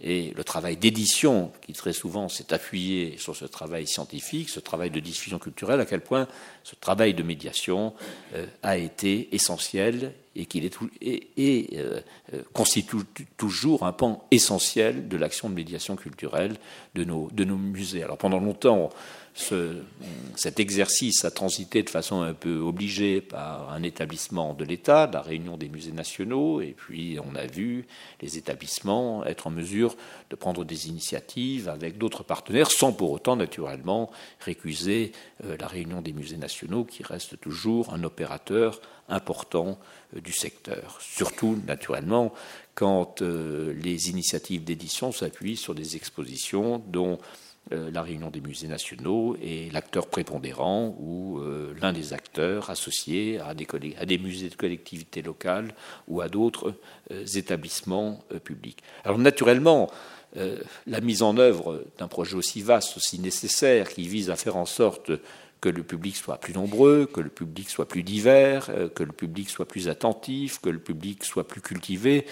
et 0.00 0.32
le 0.36 0.44
travail 0.44 0.76
d'édition, 0.76 1.50
qui 1.62 1.72
très 1.72 1.92
souvent 1.92 2.28
s'est 2.28 2.52
appuyé 2.52 3.16
sur 3.18 3.34
ce 3.34 3.44
travail 3.44 3.86
scientifique, 3.86 4.48
ce 4.48 4.60
travail 4.60 4.90
de 4.90 5.00
diffusion 5.00 5.40
culturelle, 5.40 5.80
à 5.80 5.86
quel 5.86 6.02
point 6.02 6.28
ce 6.62 6.76
travail 6.76 7.14
de 7.14 7.24
médiation 7.24 7.94
euh, 8.34 8.46
a 8.62 8.76
été 8.76 9.34
essentiel 9.34 10.12
et 10.36 10.46
qu'il 10.46 10.64
euh, 10.66 12.00
euh, 12.32 12.42
constitue 12.52 12.98
toujours 13.36 13.82
un 13.84 13.92
pan 13.92 14.24
essentiel 14.30 15.08
de 15.08 15.16
l'action 15.16 15.50
de 15.50 15.54
médiation 15.54 15.96
culturelle 15.96 16.56
de 16.94 17.02
nos 17.02 17.56
musées. 17.56 18.04
Alors 18.04 18.18
pendant 18.18 18.38
longtemps, 18.38 18.90
ce, 19.38 19.82
cet 20.34 20.58
exercice 20.58 21.24
a 21.24 21.30
transité 21.30 21.84
de 21.84 21.90
façon 21.90 22.22
un 22.22 22.34
peu 22.34 22.58
obligée 22.58 23.20
par 23.20 23.72
un 23.72 23.84
établissement 23.84 24.52
de 24.52 24.64
l'État, 24.64 25.08
la 25.12 25.22
Réunion 25.22 25.56
des 25.56 25.68
musées 25.68 25.92
nationaux, 25.92 26.60
et 26.60 26.74
puis 26.76 27.18
on 27.24 27.36
a 27.36 27.46
vu 27.46 27.86
les 28.20 28.36
établissements 28.36 29.24
être 29.24 29.46
en 29.46 29.50
mesure 29.50 29.94
de 30.30 30.34
prendre 30.34 30.64
des 30.64 30.88
initiatives 30.88 31.68
avec 31.68 31.98
d'autres 31.98 32.24
partenaires, 32.24 32.72
sans 32.72 32.92
pour 32.92 33.12
autant 33.12 33.36
naturellement 33.36 34.10
récuser 34.40 35.12
euh, 35.44 35.56
la 35.56 35.68
Réunion 35.68 36.02
des 36.02 36.12
musées 36.12 36.36
nationaux, 36.36 36.84
qui 36.84 37.04
reste 37.04 37.38
toujours 37.38 37.94
un 37.94 38.02
opérateur 38.02 38.80
important 39.08 39.78
euh, 40.16 40.20
du 40.20 40.32
secteur. 40.32 40.98
Surtout, 41.00 41.62
naturellement, 41.64 42.32
quand 42.74 43.22
euh, 43.22 43.72
les 43.72 44.10
initiatives 44.10 44.64
d'édition 44.64 45.12
s'appuient 45.12 45.56
sur 45.56 45.76
des 45.76 45.94
expositions 45.94 46.82
dont 46.88 47.20
la 47.70 48.02
réunion 48.02 48.30
des 48.30 48.40
musées 48.40 48.68
nationaux 48.68 49.36
est 49.42 49.72
l'acteur 49.72 50.06
prépondérant 50.06 50.96
ou 50.98 51.40
l'un 51.80 51.92
des 51.92 52.12
acteurs 52.12 52.70
associés 52.70 53.40
à 53.40 53.54
des, 53.54 54.18
musées 54.18 54.48
de 54.48 54.54
collectivités 54.54 55.22
locales 55.22 55.74
ou 56.06 56.20
à 56.20 56.28
d'autres 56.28 56.74
établissements 57.34 58.20
publics. 58.44 58.82
Alors 59.04 59.18
naturellement, 59.18 59.90
la 60.34 61.00
mise 61.00 61.22
en 61.22 61.36
œuvre 61.36 61.84
d'un 61.98 62.08
projet 62.08 62.36
aussi 62.36 62.62
vaste, 62.62 62.96
aussi 62.96 63.18
nécessaire, 63.18 63.88
qui 63.88 64.08
vise 64.08 64.30
à 64.30 64.36
faire 64.36 64.56
en 64.56 64.66
sorte 64.66 65.12
que 65.60 65.68
le 65.68 65.82
public 65.82 66.16
soit 66.16 66.38
plus 66.38 66.54
nombreux, 66.54 67.06
que 67.06 67.20
le 67.20 67.30
public 67.30 67.68
soit 67.68 67.88
plus 67.88 68.02
divers, 68.02 68.70
euh, 68.70 68.88
que 68.88 69.02
le 69.02 69.12
public 69.12 69.50
soit 69.50 69.66
plus 69.66 69.88
attentif, 69.88 70.60
que 70.60 70.70
le 70.70 70.78
public 70.78 71.24
soit 71.24 71.46
plus 71.46 71.60
cultivé, 71.60 72.26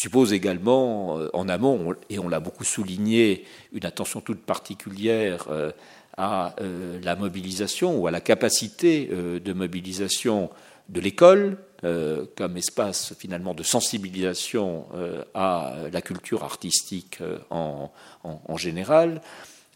suppose 0.00 0.32
également 0.32 1.18
euh, 1.18 1.28
en 1.32 1.48
amont, 1.48 1.94
et 2.08 2.18
on 2.18 2.28
l'a 2.28 2.40
beaucoup 2.40 2.64
souligné, 2.64 3.44
une 3.72 3.84
attention 3.84 4.20
toute 4.20 4.42
particulière 4.42 5.46
euh, 5.50 5.72
à 6.16 6.56
la 7.04 7.14
mobilisation 7.14 7.96
ou 7.96 8.08
à 8.08 8.10
la 8.10 8.20
capacité 8.20 9.06
de 9.06 9.52
mobilisation 9.52 10.50
de 10.88 11.00
l'école 11.00 11.58
comme 11.80 12.56
espace 12.56 13.14
finalement 13.16 13.54
de 13.54 13.62
sensibilisation 13.62 14.86
à 15.32 15.76
la 15.92 16.02
culture 16.02 16.42
artistique 16.42 17.20
en 17.50 18.56
général. 18.56 19.20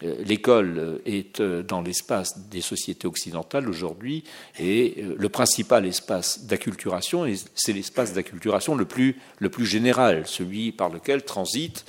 Euh, 0.03 0.15
l'école 0.25 1.01
est 1.07 1.41
euh, 1.41 1.63
dans 1.63 1.81
l'espace 1.81 2.49
des 2.49 2.61
sociétés 2.61 3.07
occidentales 3.07 3.69
aujourd'hui 3.69 4.25
et 4.59 4.95
euh, 4.99 5.15
le 5.17 5.29
principal 5.29 5.87
espace 5.87 6.45
d'acculturation, 6.45 7.27
c'est 7.55 7.73
l'espace 7.73 8.13
d'acculturation 8.13 8.75
le 8.75 8.85
plus, 8.85 9.17
le 9.39 9.49
plus 9.49 9.67
général, 9.67 10.27
celui 10.27 10.73
par 10.73 10.89
lequel 10.89 11.23
transite 11.23 11.85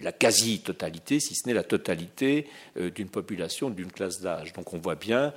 la 0.00 0.12
quasi-totalité, 0.12 1.20
si 1.20 1.34
ce 1.34 1.46
n'est 1.46 1.52
la 1.52 1.62
totalité 1.62 2.46
d'une 2.94 3.10
population, 3.10 3.68
d'une 3.68 3.92
classe 3.92 4.22
d'âge. 4.22 4.54
Donc 4.54 4.72
on 4.72 4.78
voit 4.78 4.94
bien 4.94 5.34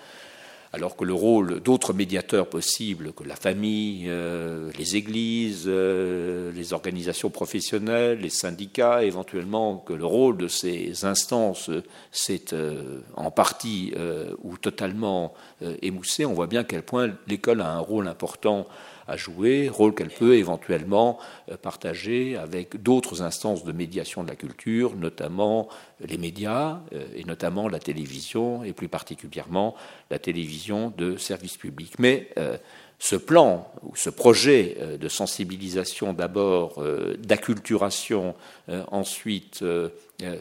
alors 0.71 0.95
que 0.95 1.03
le 1.03 1.13
rôle 1.13 1.61
d'autres 1.61 1.93
médiateurs 1.93 2.47
possibles, 2.47 3.11
que 3.13 3.23
la 3.23 3.35
famille, 3.35 4.05
euh, 4.07 4.71
les 4.77 4.95
églises, 4.95 5.65
euh, 5.67 6.51
les 6.51 6.73
organisations 6.73 7.31
professionnelles, 7.31 8.19
les 8.19 8.29
syndicats, 8.29 9.03
éventuellement, 9.03 9.77
que 9.77 9.93
le 9.93 10.05
rôle 10.05 10.37
de 10.37 10.47
ces 10.47 11.05
instances 11.05 11.71
s'est 12.11 12.53
euh, 12.53 12.99
en 13.15 13.31
partie 13.31 13.93
ou 14.43 14.57
totalement 14.57 15.33
émoussé, 15.81 16.25
on 16.25 16.33
voit 16.33 16.47
bien 16.47 16.61
à 16.61 16.63
quel 16.63 16.83
point 16.83 17.11
l'école 17.27 17.61
a 17.61 17.71
un 17.71 17.79
rôle 17.79 18.07
important 18.07 18.67
à 19.09 19.17
jouer, 19.17 19.69
rôle 19.69 19.95
qu'elle 19.95 20.09
peut 20.09 20.35
éventuellement 20.35 21.19
euh, 21.49 21.57
partager 21.57 22.37
avec 22.37 22.81
d'autres 22.81 23.21
instances 23.21 23.63
de 23.63 23.71
médiation 23.71 24.23
de 24.23 24.29
la 24.29 24.35
culture, 24.35 24.95
notamment 24.95 25.67
les 25.99 26.17
médias 26.17 26.79
euh, 26.93 27.05
et 27.15 27.23
notamment 27.23 27.67
la 27.67 27.79
télévision 27.79 28.63
et 28.63 28.73
plus 28.73 28.87
particulièrement 28.87 29.75
la 30.11 30.19
télévision 30.19 30.93
de 30.97 31.17
service 31.17 31.57
public. 31.57 31.93
Mais 31.97 32.29
euh, 32.37 32.57
ce 32.99 33.15
plan 33.15 33.71
ou 33.83 33.95
ce 33.95 34.09
projet 34.09 34.77
de 34.99 35.07
sensibilisation 35.07 36.11
d'abord, 36.11 36.83
d'acculturation 37.19 38.35
ensuite 38.91 39.63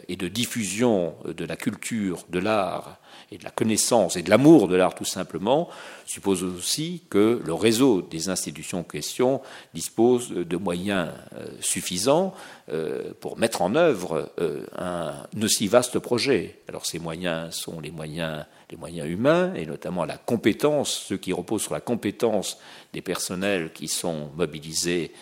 et 0.08 0.16
de 0.16 0.28
diffusion 0.28 1.14
de 1.24 1.44
la 1.44 1.56
culture, 1.56 2.24
de 2.30 2.38
l'art 2.38 2.98
et 3.30 3.38
de 3.38 3.44
la 3.44 3.50
connaissance 3.50 4.16
et 4.16 4.22
de 4.22 4.30
l'amour 4.30 4.68
de 4.68 4.76
l'art 4.76 4.94
tout 4.94 5.04
simplement, 5.04 5.68
suppose 6.06 6.42
aussi 6.42 7.02
que 7.10 7.42
le 7.44 7.52
réseau 7.52 8.02
des 8.02 8.28
institutions 8.28 8.80
en 8.80 8.84
question 8.84 9.42
dispose 9.74 10.30
de 10.30 10.56
moyens 10.56 11.10
euh, 11.34 11.48
suffisants 11.60 12.34
euh, 12.70 13.12
pour 13.20 13.38
mettre 13.38 13.62
en 13.62 13.74
œuvre 13.74 14.32
euh, 14.40 14.64
un 14.76 15.14
aussi 15.42 15.68
vaste 15.68 15.98
projet. 15.98 16.58
Alors 16.68 16.86
ces 16.86 16.98
moyens 16.98 17.54
sont 17.54 17.80
les 17.80 17.90
moyens, 17.90 18.46
les 18.70 18.76
moyens 18.76 19.08
humains 19.08 19.52
et 19.54 19.66
notamment 19.66 20.04
la 20.04 20.16
compétence, 20.16 21.04
ceux 21.08 21.18
qui 21.18 21.32
reposent 21.32 21.62
sur 21.62 21.74
la 21.74 21.80
compétence 21.80 22.58
des 22.92 23.02
personnels 23.02 23.72
qui 23.72 23.88
sont 23.88 24.30
mobilisés 24.36 25.12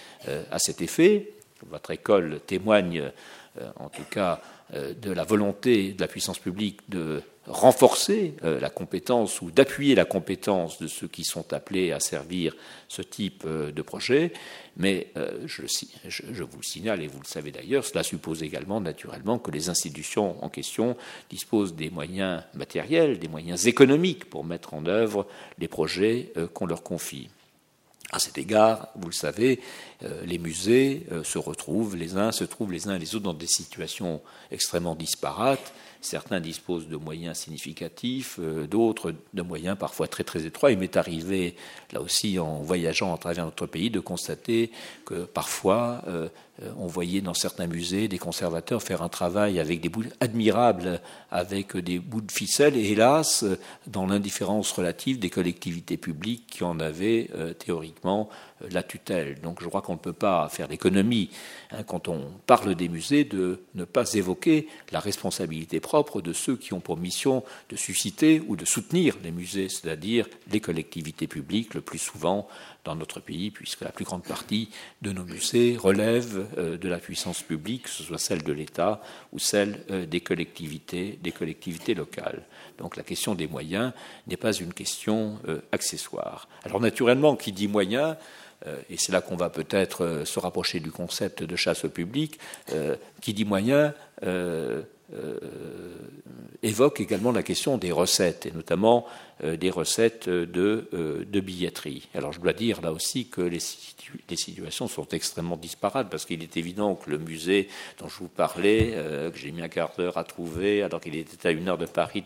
à 0.50 0.58
cet 0.58 0.82
effet. 0.82 1.32
Votre 1.70 1.92
école 1.92 2.40
témoigne 2.46 3.10
en 3.76 3.88
tout 3.88 4.04
cas 4.10 4.40
de 4.72 5.10
la 5.10 5.24
volonté 5.24 5.92
de 5.92 6.00
la 6.00 6.08
puissance 6.08 6.38
publique 6.38 6.80
de 6.88 7.22
renforcer 7.48 8.34
euh, 8.44 8.58
la 8.60 8.70
compétence 8.70 9.40
ou 9.40 9.50
d'appuyer 9.50 9.94
la 9.94 10.04
compétence 10.04 10.78
de 10.80 10.86
ceux 10.86 11.08
qui 11.08 11.24
sont 11.24 11.52
appelés 11.52 11.92
à 11.92 12.00
servir 12.00 12.56
ce 12.88 13.02
type 13.02 13.44
euh, 13.46 13.70
de 13.70 13.82
projet. 13.82 14.32
Mais 14.76 15.08
euh, 15.16 15.42
je, 15.46 15.62
je, 16.08 16.42
vous 16.42 16.58
le 16.58 16.62
signale, 16.62 17.02
et 17.02 17.06
vous 17.06 17.20
le 17.20 17.26
savez 17.26 17.52
d'ailleurs, 17.52 17.84
cela 17.84 18.02
suppose 18.02 18.42
également 18.42 18.80
naturellement 18.80 19.38
que 19.38 19.50
les 19.50 19.68
institutions 19.68 20.42
en 20.44 20.48
question 20.48 20.96
disposent 21.30 21.74
des 21.74 21.90
moyens 21.90 22.42
matériels, 22.54 23.18
des 23.18 23.28
moyens 23.28 23.66
économiques 23.66 24.28
pour 24.28 24.44
mettre 24.44 24.74
en 24.74 24.84
œuvre 24.86 25.26
les 25.58 25.68
projets 25.68 26.32
qu'on 26.52 26.66
leur 26.66 26.82
confie. 26.82 27.28
À 28.12 28.20
cet 28.20 28.38
égard, 28.38 28.88
vous 28.94 29.08
le 29.08 29.14
savez, 29.14 29.60
les 30.24 30.38
musées 30.38 31.06
se 31.24 31.38
retrouvent 31.38 31.96
les 31.96 32.16
uns, 32.16 32.32
se 32.32 32.44
trouvent 32.44 32.72
les 32.72 32.88
uns 32.88 32.98
les 32.98 33.14
autres 33.14 33.24
dans 33.24 33.34
des 33.34 33.46
situations 33.46 34.20
extrêmement 34.50 34.94
disparates 34.94 35.72
Certains 36.06 36.38
disposent 36.38 36.86
de 36.86 36.96
moyens 36.96 37.36
significatifs, 37.38 38.38
euh, 38.38 38.68
d'autres 38.68 39.12
de 39.34 39.42
moyens 39.42 39.76
parfois 39.76 40.06
très 40.06 40.22
très 40.22 40.46
étroits. 40.46 40.70
Il 40.70 40.78
m'est 40.78 40.96
arrivé, 40.96 41.56
là 41.92 42.00
aussi, 42.00 42.38
en 42.38 42.60
voyageant 42.62 43.12
à 43.12 43.18
travers 43.18 43.44
notre 43.44 43.66
pays, 43.66 43.90
de 43.90 43.98
constater 43.98 44.70
que 45.04 45.24
parfois 45.24 46.02
euh, 46.06 46.28
euh, 46.62 46.72
on 46.78 46.86
voyait 46.86 47.20
dans 47.20 47.34
certains 47.34 47.66
musées 47.66 48.08
des 48.08 48.18
conservateurs 48.18 48.82
faire 48.82 49.02
un 49.02 49.08
travail 49.08 49.60
avec 49.60 49.80
des 49.80 49.88
bouts 49.88 50.04
admirables, 50.20 51.00
avec 51.30 51.76
des 51.76 51.98
bouts 51.98 52.22
de 52.22 52.32
ficelle, 52.32 52.76
et 52.76 52.92
hélas, 52.92 53.44
dans 53.86 54.06
l'indifférence 54.06 54.72
relative 54.72 55.18
des 55.18 55.30
collectivités 55.30 55.96
publiques 55.96 56.46
qui 56.46 56.64
en 56.64 56.80
avaient 56.80 57.30
euh, 57.34 57.52
théoriquement 57.52 58.28
euh, 58.62 58.68
la 58.70 58.82
tutelle. 58.82 59.40
Donc 59.42 59.62
je 59.62 59.68
crois 59.68 59.82
qu'on 59.86 59.92
ne 59.92 59.98
peut 59.98 60.12
pas 60.12 60.48
faire 60.48 60.66
l'économie, 60.66 61.30
hein, 61.70 61.84
quand 61.84 62.08
on 62.08 62.32
parle 62.46 62.74
des 62.74 62.88
musées, 62.88 63.22
de 63.22 63.60
ne 63.76 63.84
pas 63.84 64.14
évoquer 64.14 64.66
la 64.90 64.98
responsabilité 64.98 65.78
propre 65.78 66.20
de 66.20 66.32
ceux 66.32 66.56
qui 66.56 66.72
ont 66.74 66.80
pour 66.80 66.96
mission 66.96 67.44
de 67.68 67.76
susciter 67.76 68.42
ou 68.48 68.56
de 68.56 68.64
soutenir 68.64 69.16
les 69.22 69.30
musées, 69.30 69.68
c'est-à-dire 69.68 70.26
les 70.50 70.60
collectivités 70.60 71.28
publiques, 71.28 71.74
le 71.74 71.82
plus 71.82 71.98
souvent 71.98 72.48
dans 72.84 72.96
notre 72.96 73.20
pays, 73.20 73.50
puisque 73.52 73.82
la 73.82 73.92
plus 73.92 74.04
grande 74.04 74.24
partie 74.24 74.70
de 75.02 75.12
nos 75.12 75.24
musées 75.24 75.76
relève 75.76 76.48
euh, 76.58 76.76
de 76.76 76.88
la 76.88 76.98
puissance 76.98 77.42
publique, 77.42 77.84
que 77.84 77.90
ce 77.90 78.02
soit 78.02 78.18
celle 78.18 78.42
de 78.42 78.52
l'État 78.52 79.00
ou 79.32 79.38
celle 79.38 79.84
euh, 79.90 80.04
des 80.04 80.20
collectivités, 80.20 81.18
des 81.22 81.32
collectivités 81.32 81.94
locales. 81.94 82.42
Donc 82.78 82.96
la 82.96 83.04
question 83.04 83.36
des 83.36 83.46
moyens 83.46 83.92
n'est 84.26 84.36
pas 84.36 84.52
une 84.52 84.72
question 84.72 85.38
accessoire. 85.72 86.48
Alors 86.64 86.80
naturellement, 86.80 87.36
qui 87.36 87.52
dit 87.52 87.68
moyens, 87.68 88.16
euh, 88.16 88.45
et 88.88 88.96
c'est 88.96 89.12
là 89.12 89.20
qu'on 89.20 89.36
va 89.36 89.50
peut-être 89.50 90.04
euh, 90.04 90.24
se 90.24 90.38
rapprocher 90.38 90.80
du 90.80 90.90
concept 90.90 91.42
de 91.42 91.56
chasse 91.56 91.84
au 91.84 91.88
public, 91.88 92.38
euh, 92.72 92.96
qui 93.20 93.34
dit 93.34 93.44
moyen 93.44 93.94
évoque 96.62 97.00
également 97.00 97.30
la 97.30 97.44
question 97.44 97.78
des 97.78 97.92
recettes, 97.92 98.46
et 98.46 98.50
notamment 98.50 99.06
des 99.44 99.70
recettes 99.70 100.28
de, 100.28 100.88
billetterie. 101.40 102.08
Alors 102.14 102.32
je 102.32 102.40
dois 102.40 102.54
dire 102.54 102.80
là 102.80 102.92
aussi 102.92 103.28
que 103.28 103.42
les 103.42 103.60
situations 103.60 104.88
sont 104.88 105.06
extrêmement 105.08 105.56
disparates, 105.56 106.08
parce 106.10 106.24
qu'il 106.24 106.42
est 106.42 106.56
évident 106.56 106.96
que 106.96 107.10
le 107.10 107.18
musée 107.18 107.68
dont 107.98 108.08
je 108.08 108.18
vous 108.18 108.28
parlais, 108.28 108.94
que 109.32 109.38
j'ai 109.38 109.52
mis 109.52 109.62
un 109.62 109.68
quart 109.68 109.92
d'heure 109.96 110.18
à 110.18 110.24
trouver, 110.24 110.82
alors 110.82 111.00
qu'il 111.00 111.14
était 111.14 111.48
à 111.48 111.52
une 111.52 111.68
heure 111.68 111.78
de 111.78 111.86
Paris, 111.86 112.24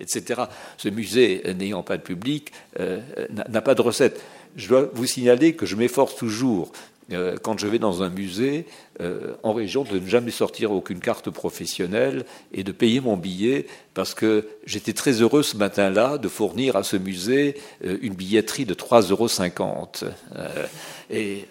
etc., 0.00 0.42
ce 0.76 0.88
musée 0.88 1.42
n'ayant 1.54 1.84
pas 1.84 1.98
de 1.98 2.02
public, 2.02 2.52
n'a 2.78 3.62
pas 3.62 3.74
de 3.76 3.82
recettes 3.82 4.20
je 4.58 4.68
dois 4.68 4.90
vous 4.92 5.06
signaler 5.06 5.54
que 5.54 5.64
je 5.64 5.76
m'efforce 5.76 6.16
toujours, 6.16 6.72
euh, 7.12 7.36
quand 7.40 7.58
je 7.58 7.66
vais 7.66 7.78
dans 7.78 8.02
un 8.02 8.10
musée 8.10 8.66
euh, 9.00 9.34
en 9.42 9.54
région, 9.54 9.84
de 9.84 9.98
ne 9.98 10.06
jamais 10.06 10.32
sortir 10.32 10.72
aucune 10.72 11.00
carte 11.00 11.30
professionnelle 11.30 12.26
et 12.52 12.64
de 12.64 12.72
payer 12.72 13.00
mon 13.00 13.16
billet, 13.16 13.66
parce 13.94 14.12
que 14.12 14.46
j'étais 14.66 14.92
très 14.92 15.22
heureux 15.22 15.42
ce 15.42 15.56
matin-là 15.56 16.18
de 16.18 16.28
fournir 16.28 16.76
à 16.76 16.82
ce 16.82 16.96
musée 16.96 17.56
euh, 17.84 17.96
une 18.02 18.14
billetterie 18.14 18.66
de 18.66 18.74
3,50 18.74 19.10
euros. 19.12 19.28
et 21.10 21.46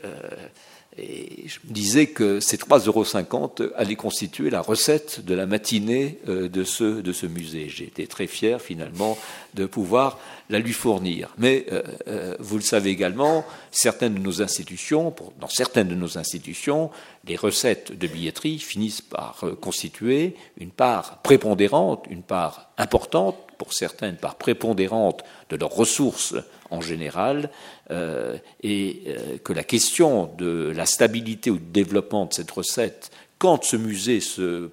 et 0.98 1.48
je 1.48 1.60
me 1.68 1.74
disais 1.74 2.08
que 2.08 2.40
ces 2.40 2.58
3,50 2.58 2.88
euros 2.88 3.74
allaient 3.76 3.96
constituer 3.96 4.50
la 4.50 4.62
recette 4.62 5.24
de 5.24 5.36
la 5.36 5.46
matinée 5.46 6.20
euh, 6.28 6.50
de 6.50 6.64
ce, 6.64 7.02
de 7.02 7.14
ce 7.14 7.28
musée. 7.28 7.70
J'ai 7.70 7.86
été 7.86 8.08
très 8.08 8.26
fier 8.26 8.60
finalement 8.62 9.18
de 9.54 9.66
pouvoir 9.66 10.20
la 10.50 10.60
lui 10.60 10.74
fournir. 10.74 11.34
Mais 11.38 11.66
euh, 11.72 11.84
euh, 12.08 12.36
vous 12.40 12.56
le 12.56 12.64
savez 12.64 12.90
également, 12.90 13.46
certaines 13.72 14.16
de 14.16 14.20
nos 14.20 14.42
institutions, 14.42 15.14
dans 15.40 15.50
certaines 15.50 15.88
de 15.88 15.96
nos 15.96 16.18
institutions, 16.18 16.90
les 17.26 17.36
recettes 17.36 17.98
de 17.98 18.08
billetterie 18.08 18.58
finissent 18.58 19.02
par 19.02 19.44
constituer 19.62 20.36
une 20.58 20.72
part 20.72 21.22
prépondérante, 21.22 22.06
une 22.10 22.24
part 22.24 22.72
importante, 22.78 23.38
pour 23.58 23.74
certaines, 23.74 24.12
une 24.12 24.18
part 24.18 24.36
prépondérante 24.36 25.24
de 25.50 25.56
leurs 25.56 25.72
ressources 25.72 26.36
en 26.70 26.82
général, 26.82 27.50
euh, 27.92 28.38
et 28.62 29.04
euh, 29.08 29.38
que 29.38 29.54
la 29.54 29.64
question 29.64 30.34
de 30.38 30.72
la 30.76 30.86
stabilité 30.86 31.50
ou 31.50 31.58
du 31.58 31.72
développement 31.72 32.26
de 32.26 32.34
cette 32.34 32.52
recette, 32.52 33.12
quand 33.38 33.64
ce 33.64 33.76
musée 33.76 34.20
se 34.20 34.70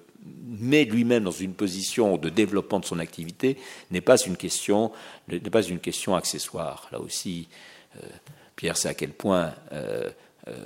met 0.47 0.85
lui-même 0.85 1.23
dans 1.23 1.31
une 1.31 1.53
position 1.53 2.17
de 2.17 2.29
développement 2.29 2.79
de 2.79 2.85
son 2.85 2.99
activité, 2.99 3.57
n'est 3.91 4.01
pas 4.01 4.17
une 4.17 4.37
question, 4.37 4.91
n'est 5.27 5.39
pas 5.39 5.63
une 5.63 5.79
question 5.79 6.15
accessoire. 6.15 6.87
Là 6.91 6.99
aussi, 6.99 7.47
euh, 7.97 8.07
Pierre 8.55 8.77
sait 8.77 8.89
à 8.89 8.93
quel 8.93 9.11
point, 9.11 9.53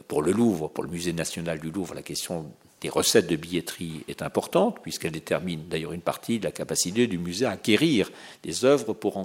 pour 0.07 0.21
le 0.21 0.31
Louvre, 0.31 0.67
pour 0.67 0.83
le 0.83 0.91
Musée 0.91 1.13
national 1.13 1.59
du 1.59 1.71
Louvre, 1.71 1.95
la 1.95 2.03
question 2.03 2.51
des 2.81 2.89
recettes 2.89 3.27
de 3.27 3.35
billetterie 3.35 4.03
est 4.07 4.21
importante, 4.21 4.79
puisqu'elle 4.81 5.11
détermine 5.11 5.67
d'ailleurs 5.67 5.93
une 5.93 6.01
partie 6.01 6.39
de 6.39 6.45
la 6.45 6.51
capacité 6.51 7.07
du 7.07 7.17
musée 7.17 7.45
à 7.45 7.51
acquérir 7.51 8.09
des 8.43 8.65
œuvres 8.65 8.93
pour, 8.93 9.17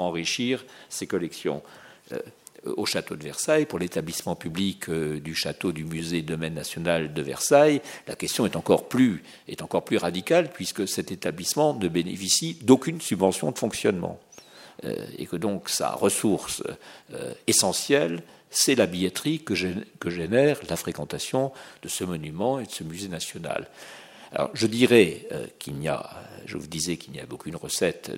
enrichir 0.00 0.64
ses 0.88 1.06
collections. 1.06 1.62
Euh, 2.12 2.18
au 2.76 2.86
château 2.86 3.14
de 3.16 3.22
Versailles, 3.22 3.66
pour 3.66 3.78
l'établissement 3.78 4.34
public 4.36 4.88
euh, 4.88 5.20
du 5.20 5.34
château 5.34 5.72
du 5.72 5.84
musée 5.84 6.22
domaine 6.22 6.54
national 6.54 7.12
de 7.12 7.22
Versailles, 7.22 7.82
la 8.08 8.16
question 8.16 8.46
est 8.46 8.56
encore 8.56 8.88
plus, 8.88 9.22
est 9.48 9.60
encore 9.60 9.84
plus 9.84 9.98
radicale, 9.98 10.50
puisque 10.50 10.88
cet 10.88 11.12
établissement 11.12 11.74
ne 11.74 11.88
bénéficie 11.88 12.56
d'aucune 12.62 13.02
subvention 13.02 13.50
de 13.50 13.58
fonctionnement. 13.58 14.18
Euh, 14.84 15.06
et 15.18 15.26
que 15.26 15.36
donc 15.36 15.68
sa 15.68 15.90
ressource 15.92 16.62
essentielle 17.46 18.22
c'est 18.54 18.76
la 18.76 18.86
billetterie 18.86 19.40
que, 19.40 19.54
génère 19.54 20.60
la 20.68 20.76
fréquentation 20.76 21.52
de 21.82 21.88
ce 21.88 22.04
monument 22.04 22.60
et 22.60 22.66
de 22.66 22.70
ce 22.70 22.84
musée 22.84 23.08
national. 23.08 23.68
Alors, 24.32 24.50
je 24.54 24.66
dirais 24.66 25.26
euh, 25.32 25.46
qu'il 25.58 25.74
n'y 25.74 25.88
a, 25.88 26.08
je 26.46 26.56
vous 26.56 26.66
disais 26.66 26.96
qu'il 26.96 27.12
n'y 27.12 27.20
a 27.20 27.24
aucune 27.30 27.56
recette, 27.56 28.12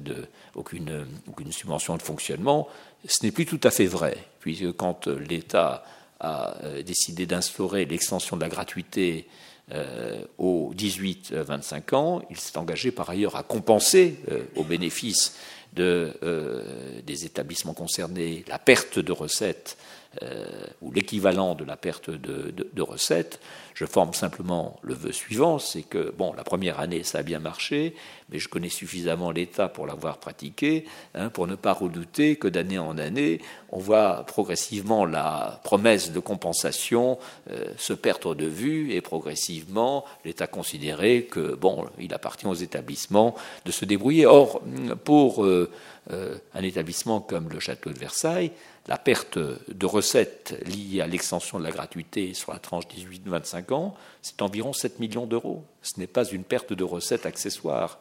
aucune, 0.55 1.07
subvention 1.51 1.97
de 1.97 2.03
fonctionnement. 2.03 2.69
Ce 3.07 3.25
n'est 3.25 3.33
plus 3.33 3.47
tout 3.47 3.61
à 3.63 3.71
fait 3.71 3.87
vrai, 3.87 4.17
puisque 4.41 4.73
quand 4.73 5.09
l'État 5.09 5.85
a 6.21 6.55
euh, 6.65 6.83
décidé 6.83 7.27
d'instaurer 7.27 7.85
l'extension 7.85 8.37
de 8.37 8.43
la 8.43 8.49
gratuité 8.49 9.29
euh, 9.73 10.23
aux 10.39 10.73
18-25 10.75 11.95
ans, 11.95 12.23
il 12.31 12.39
s'est 12.39 12.57
engagé 12.57 12.91
par 12.93 13.11
ailleurs 13.11 13.37
à 13.37 13.43
compenser 13.43 14.21
au 14.55 14.65
bénéfice 14.65 15.37
de, 15.77 17.03
des 17.07 17.25
établissements 17.25 17.75
concernés 17.75 18.45
la 18.49 18.59
perte 18.59 18.99
de 18.99 19.13
recettes 19.13 19.77
euh, 20.23 20.47
ou 20.81 20.93
l'équivalent 20.93 21.55
de 21.55 21.65
la 21.65 21.77
perte 21.77 22.11
de, 22.11 22.83
recettes. 22.83 23.41
Je 23.75 23.85
forme 23.85 24.15
simplement 24.15 24.79
le 24.83 24.95
vœu 24.95 25.13
suivant, 25.13 25.59
c'est 25.59 25.83
que, 25.83 26.13
bon, 26.17 26.33
la 26.33 26.45
première 26.45 26.81
année, 26.81 27.03
ça 27.03 27.19
a 27.19 27.23
bien 27.23 27.41
marché, 27.41 27.95
mais 28.31 28.39
je 28.39 28.49
connais 28.49 28.69
suffisamment 28.69 29.31
l'État 29.31 29.69
pour 29.69 29.87
l'avoir 29.87 30.19
pratiqué, 30.19 30.85
hein, 31.15 31.29
pour 31.29 31.47
ne 31.47 31.57
pas 31.57 31.73
redouter 31.73 32.37
que 32.37 32.49
d'année 32.49 32.79
en 32.79 32.97
année, 32.97 33.41
on 33.71 33.79
voit 33.79 34.25
progressivement 34.25 35.05
la 35.05 35.61
promesse 35.65 36.13
de 36.13 36.21
compensation 36.21 37.19
euh, 37.51 37.67
se 37.77 37.93
perdre 37.93 38.35
de 38.35 38.47
vue 38.47 38.93
et 38.93 39.01
progressivement 39.01 40.05
l'État 40.25 40.47
considérer 40.47 41.25
que, 41.25 41.55
bon, 41.55 41.87
il 41.99 42.15
appartient 42.15 42.47
aux 42.47 42.55
établissements 42.55 43.35
de 43.65 43.73
se 43.73 43.85
débrouiller. 43.85 44.27
Or, 44.27 44.63
pour 45.05 45.45
euh, 45.45 45.71
un 46.11 46.63
établissement 46.63 47.21
comme 47.21 47.49
le 47.49 47.59
château 47.59 47.91
de 47.91 47.99
Versailles, 47.99 48.53
la 48.87 48.99
perte 48.99 49.39
de 49.39 49.87
recettes 49.87 50.55
liée 50.67 51.01
à 51.01 51.07
l'extension 51.07 51.59
de 51.59 51.65
la 51.65 51.73
gratuité 51.73 52.35
sur 52.35 52.53
la 52.53 52.59
tranche 52.59 52.85
18-25 52.87 53.73
ans, 53.73 53.97
c'est 54.23 54.41
environ 54.43 54.73
7 54.73 55.01
millions 55.01 55.27
d'euros. 55.27 55.65
Ce 55.83 55.99
n'est 55.99 56.07
pas 56.07 56.25
une 56.25 56.45
perte 56.45 56.73
de 56.73 56.85
recettes 56.85 57.27
accessoire. 57.27 57.99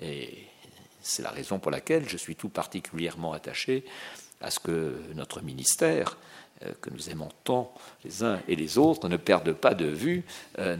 Et 0.00 0.48
c'est 1.02 1.22
la 1.22 1.30
raison 1.30 1.58
pour 1.58 1.70
laquelle 1.70 2.08
je 2.08 2.16
suis 2.16 2.34
tout 2.34 2.48
particulièrement 2.48 3.32
attaché 3.32 3.84
à 4.40 4.50
ce 4.50 4.58
que 4.58 5.00
notre 5.14 5.40
ministère, 5.40 6.10
euh, 6.10 6.43
que 6.80 6.90
nous 6.90 7.10
aimons 7.10 7.28
tant 7.44 7.72
les 8.04 8.22
uns 8.22 8.40
et 8.48 8.56
les 8.56 8.78
autres, 8.78 9.08
ne 9.08 9.16
perde 9.16 9.52
pas 9.52 9.74
de 9.74 9.86
vue, 9.86 10.24
euh, 10.58 10.76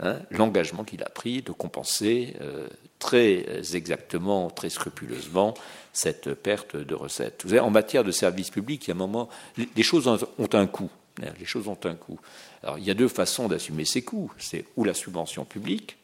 hein, 0.00 0.18
l'engagement 0.30 0.84
qu'il 0.84 1.02
a 1.02 1.08
pris 1.08 1.42
de 1.42 1.52
compenser 1.52 2.36
euh, 2.40 2.68
très 2.98 3.44
exactement, 3.74 4.50
très 4.50 4.70
scrupuleusement 4.70 5.54
cette 5.92 6.34
perte 6.34 6.76
de 6.76 6.94
recettes. 6.94 7.44
En 7.60 7.70
matière 7.70 8.04
de 8.04 8.12
services 8.12 8.50
publics, 8.50 8.86
il 8.86 8.88
y 8.88 8.92
a 8.92 8.94
un 8.94 8.98
moment, 8.98 9.28
les 9.56 9.82
choses 9.82 10.08
ont 10.08 10.48
un 10.52 10.66
coût. 10.66 10.90
Hein, 11.22 11.32
les 11.38 11.44
choses 11.44 11.68
ont 11.68 11.78
un 11.84 11.94
coût. 11.94 12.18
Alors, 12.62 12.78
il 12.78 12.84
y 12.84 12.90
a 12.90 12.94
deux 12.94 13.08
façons 13.08 13.48
d'assumer 13.48 13.84
ces 13.84 14.02
coûts. 14.02 14.32
C'est 14.38 14.64
ou 14.76 14.84
la 14.84 14.94
subvention 14.94 15.44
publique, 15.44 15.98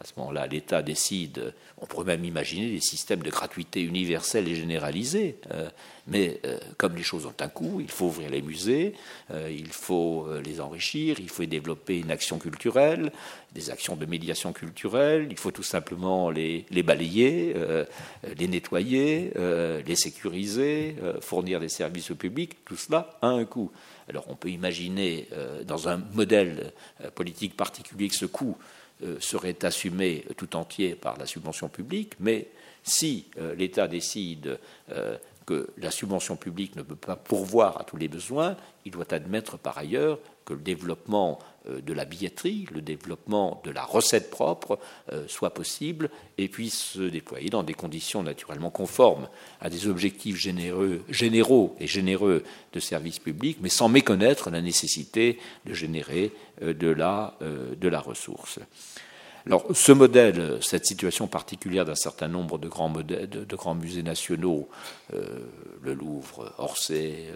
à 0.00 0.04
ce 0.04 0.12
moment-là, 0.16 0.46
l'État 0.46 0.82
décide, 0.82 1.52
on 1.80 1.86
pourrait 1.86 2.06
même 2.06 2.24
imaginer 2.24 2.70
des 2.70 2.80
systèmes 2.80 3.22
de 3.22 3.30
gratuité 3.30 3.82
universelle 3.82 4.48
et 4.48 4.54
généralisés, 4.54 5.36
euh, 5.52 5.68
mais 6.06 6.40
euh, 6.44 6.58
comme 6.76 6.96
les 6.96 7.02
choses 7.02 7.26
ont 7.26 7.34
un 7.40 7.48
coût, 7.48 7.80
il 7.80 7.90
faut 7.90 8.06
ouvrir 8.06 8.30
les 8.30 8.42
musées, 8.42 8.94
euh, 9.30 9.50
il 9.50 9.68
faut 9.68 10.26
les 10.44 10.60
enrichir, 10.60 11.20
il 11.20 11.28
faut 11.28 11.44
développer 11.44 11.98
une 11.98 12.10
action 12.10 12.38
culturelle, 12.38 13.12
des 13.54 13.70
actions 13.70 13.96
de 13.96 14.06
médiation 14.06 14.52
culturelle, 14.52 15.28
il 15.30 15.38
faut 15.38 15.50
tout 15.50 15.62
simplement 15.62 16.30
les, 16.30 16.66
les 16.70 16.82
balayer, 16.82 17.54
les 18.36 18.46
nettoyer, 18.46 19.32
les 19.86 19.96
sécuriser, 19.96 20.96
fournir 21.20 21.58
des 21.58 21.68
services 21.68 22.10
au 22.10 22.14
public, 22.14 22.64
tout 22.64 22.76
cela 22.76 23.18
a 23.22 23.28
un 23.28 23.44
coût. 23.44 23.70
Alors 24.08 24.26
on 24.28 24.36
peut 24.36 24.50
imaginer 24.50 25.28
dans 25.66 25.88
un 25.88 25.96
modèle 26.12 26.72
politique 27.14 27.56
particulier 27.56 28.08
que 28.08 28.16
ce 28.16 28.26
coût 28.26 28.56
serait 29.20 29.64
assumé 29.64 30.24
tout 30.36 30.56
entier 30.56 30.94
par 30.94 31.16
la 31.18 31.26
subvention 31.26 31.68
publique, 31.68 32.14
mais 32.18 32.48
si 32.88 33.26
euh, 33.38 33.54
l'État 33.54 33.86
décide 33.86 34.58
euh, 34.90 35.16
que 35.46 35.68
la 35.78 35.90
subvention 35.90 36.36
publique 36.36 36.76
ne 36.76 36.82
peut 36.82 36.96
pas 36.96 37.16
pourvoir 37.16 37.80
à 37.80 37.84
tous 37.84 37.96
les 37.96 38.08
besoins, 38.08 38.56
il 38.84 38.92
doit 38.92 39.12
admettre 39.12 39.58
par 39.58 39.78
ailleurs 39.78 40.18
que 40.44 40.54
le 40.54 40.60
développement 40.60 41.38
euh, 41.38 41.57
de 41.68 41.92
la 41.92 42.04
billetterie, 42.04 42.66
le 42.72 42.80
développement 42.80 43.60
de 43.64 43.70
la 43.70 43.84
recette 43.84 44.30
propre 44.30 44.78
euh, 45.12 45.24
soit 45.28 45.50
possible 45.50 46.10
et 46.38 46.48
puisse 46.48 46.78
se 46.78 47.02
déployer 47.02 47.50
dans 47.50 47.62
des 47.62 47.74
conditions 47.74 48.22
naturellement 48.22 48.70
conformes 48.70 49.28
à 49.60 49.70
des 49.70 49.86
objectifs 49.86 50.36
généraux 50.36 51.76
et 51.78 51.86
généreux 51.86 52.44
de 52.72 52.80
services 52.80 53.18
publics, 53.18 53.58
mais 53.60 53.68
sans 53.68 53.88
méconnaître 53.88 54.50
la 54.50 54.60
nécessité 54.60 55.38
de 55.66 55.74
générer 55.74 56.32
euh, 56.62 56.74
de 56.74 56.88
la, 56.88 57.34
de 57.40 57.88
la 57.88 58.00
ressource. 58.00 58.58
Alors, 59.46 59.64
ce 59.72 59.92
modèle, 59.92 60.58
cette 60.60 60.84
situation 60.84 61.26
particulière 61.26 61.84
d'un 61.84 61.94
certain 61.94 62.28
nombre 62.28 62.58
de 62.58 62.68
grands, 62.68 62.88
modèles, 62.88 63.28
de, 63.28 63.56
grands 63.56 63.74
musées 63.74 64.02
nationaux, 64.02 64.68
le 65.10 65.94
Louvre, 65.94 66.52
Orsay, 66.58 67.28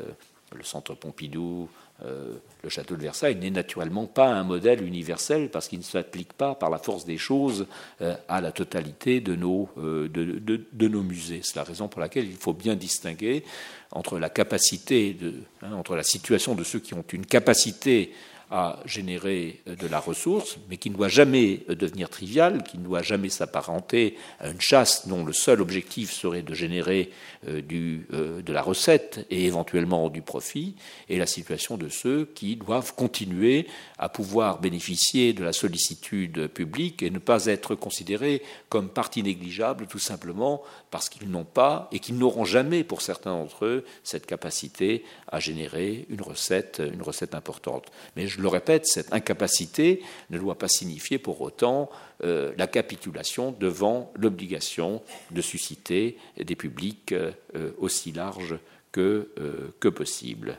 le 0.54 0.62
Centre 0.62 0.94
Pompidou, 0.94 1.68
euh, 2.04 2.34
le 2.62 2.68
château 2.68 2.96
de 2.96 3.02
Versailles 3.02 3.36
n'est 3.36 3.50
naturellement 3.50 4.06
pas 4.06 4.28
un 4.28 4.44
modèle 4.44 4.84
universel 4.84 5.50
parce 5.50 5.68
qu'il 5.68 5.78
ne 5.78 5.84
s'applique 5.84 6.32
pas 6.32 6.54
par 6.54 6.70
la 6.70 6.78
force 6.78 7.04
des 7.04 7.18
choses 7.18 7.66
euh, 8.00 8.14
à 8.28 8.40
la 8.40 8.52
totalité 8.52 9.20
de 9.20 9.34
nos, 9.34 9.68
euh, 9.78 10.08
de, 10.08 10.88
nos 10.88 11.02
musées. 11.02 11.40
C'est 11.42 11.56
la 11.56 11.64
raison 11.64 11.88
pour 11.88 12.00
laquelle 12.00 12.26
il 12.26 12.36
faut 12.36 12.54
bien 12.54 12.76
distinguer 12.76 13.44
entre 13.90 14.18
la 14.18 14.30
capacité, 14.30 15.12
de, 15.12 15.34
hein, 15.62 15.74
entre 15.74 15.96
la 15.96 16.02
situation 16.02 16.54
de 16.54 16.64
ceux 16.64 16.78
qui 16.78 16.94
ont 16.94 17.04
une 17.12 17.26
capacité 17.26 18.12
à 18.52 18.78
générer 18.84 19.62
de 19.66 19.86
la 19.88 19.98
ressource, 19.98 20.58
mais 20.68 20.76
qui 20.76 20.90
ne 20.90 20.94
doit 20.94 21.08
jamais 21.08 21.60
devenir 21.70 22.10
trivial, 22.10 22.62
qui 22.62 22.76
ne 22.76 22.84
doit 22.84 23.02
jamais 23.02 23.30
s'apparenter 23.30 24.18
à 24.40 24.50
une 24.50 24.60
chasse 24.60 25.08
dont 25.08 25.24
le 25.24 25.32
seul 25.32 25.62
objectif 25.62 26.12
serait 26.12 26.42
de 26.42 26.52
générer 26.52 27.10
euh, 27.48 27.62
du, 27.62 28.06
euh, 28.12 28.42
de 28.42 28.52
la 28.52 28.60
recette 28.60 29.26
et 29.30 29.46
éventuellement 29.46 30.10
du 30.10 30.20
profit, 30.20 30.76
et 31.08 31.16
la 31.16 31.26
situation 31.26 31.78
de 31.78 31.88
ceux 31.88 32.26
qui 32.34 32.56
doivent 32.56 32.94
continuer 32.94 33.66
à 33.98 34.10
pouvoir 34.10 34.60
bénéficier 34.60 35.32
de 35.32 35.44
la 35.44 35.54
sollicitude 35.54 36.48
publique 36.48 37.02
et 37.02 37.08
ne 37.08 37.18
pas 37.18 37.46
être 37.46 37.74
considérés 37.74 38.42
comme 38.68 38.90
partie 38.90 39.22
négligeable 39.22 39.86
tout 39.86 39.98
simplement 39.98 40.62
parce 40.90 41.08
qu'ils 41.08 41.30
n'ont 41.30 41.44
pas 41.44 41.88
et 41.90 42.00
qu'ils 42.00 42.18
n'auront 42.18 42.44
jamais, 42.44 42.84
pour 42.84 43.00
certains 43.00 43.30
d'entre 43.30 43.64
eux, 43.64 43.84
cette 44.04 44.26
capacité 44.26 45.04
à 45.28 45.40
générer 45.40 46.06
une 46.10 46.20
recette, 46.20 46.82
une 46.92 47.00
recette 47.00 47.34
importante. 47.34 47.90
Mais 48.14 48.26
je 48.26 48.41
le 48.42 48.48
répète, 48.48 48.86
cette 48.86 49.12
incapacité 49.12 50.02
ne 50.30 50.38
doit 50.38 50.58
pas 50.58 50.68
signifier 50.68 51.18
pour 51.18 51.40
autant 51.40 51.88
euh, 52.24 52.52
la 52.58 52.66
capitulation 52.66 53.52
devant 53.58 54.12
l'obligation 54.16 55.02
de 55.30 55.40
susciter 55.40 56.18
des 56.36 56.56
publics 56.56 57.12
euh, 57.12 57.32
aussi 57.78 58.12
larges 58.12 58.58
que, 58.90 59.30
euh, 59.38 59.72
que 59.80 59.88
possible. 59.88 60.58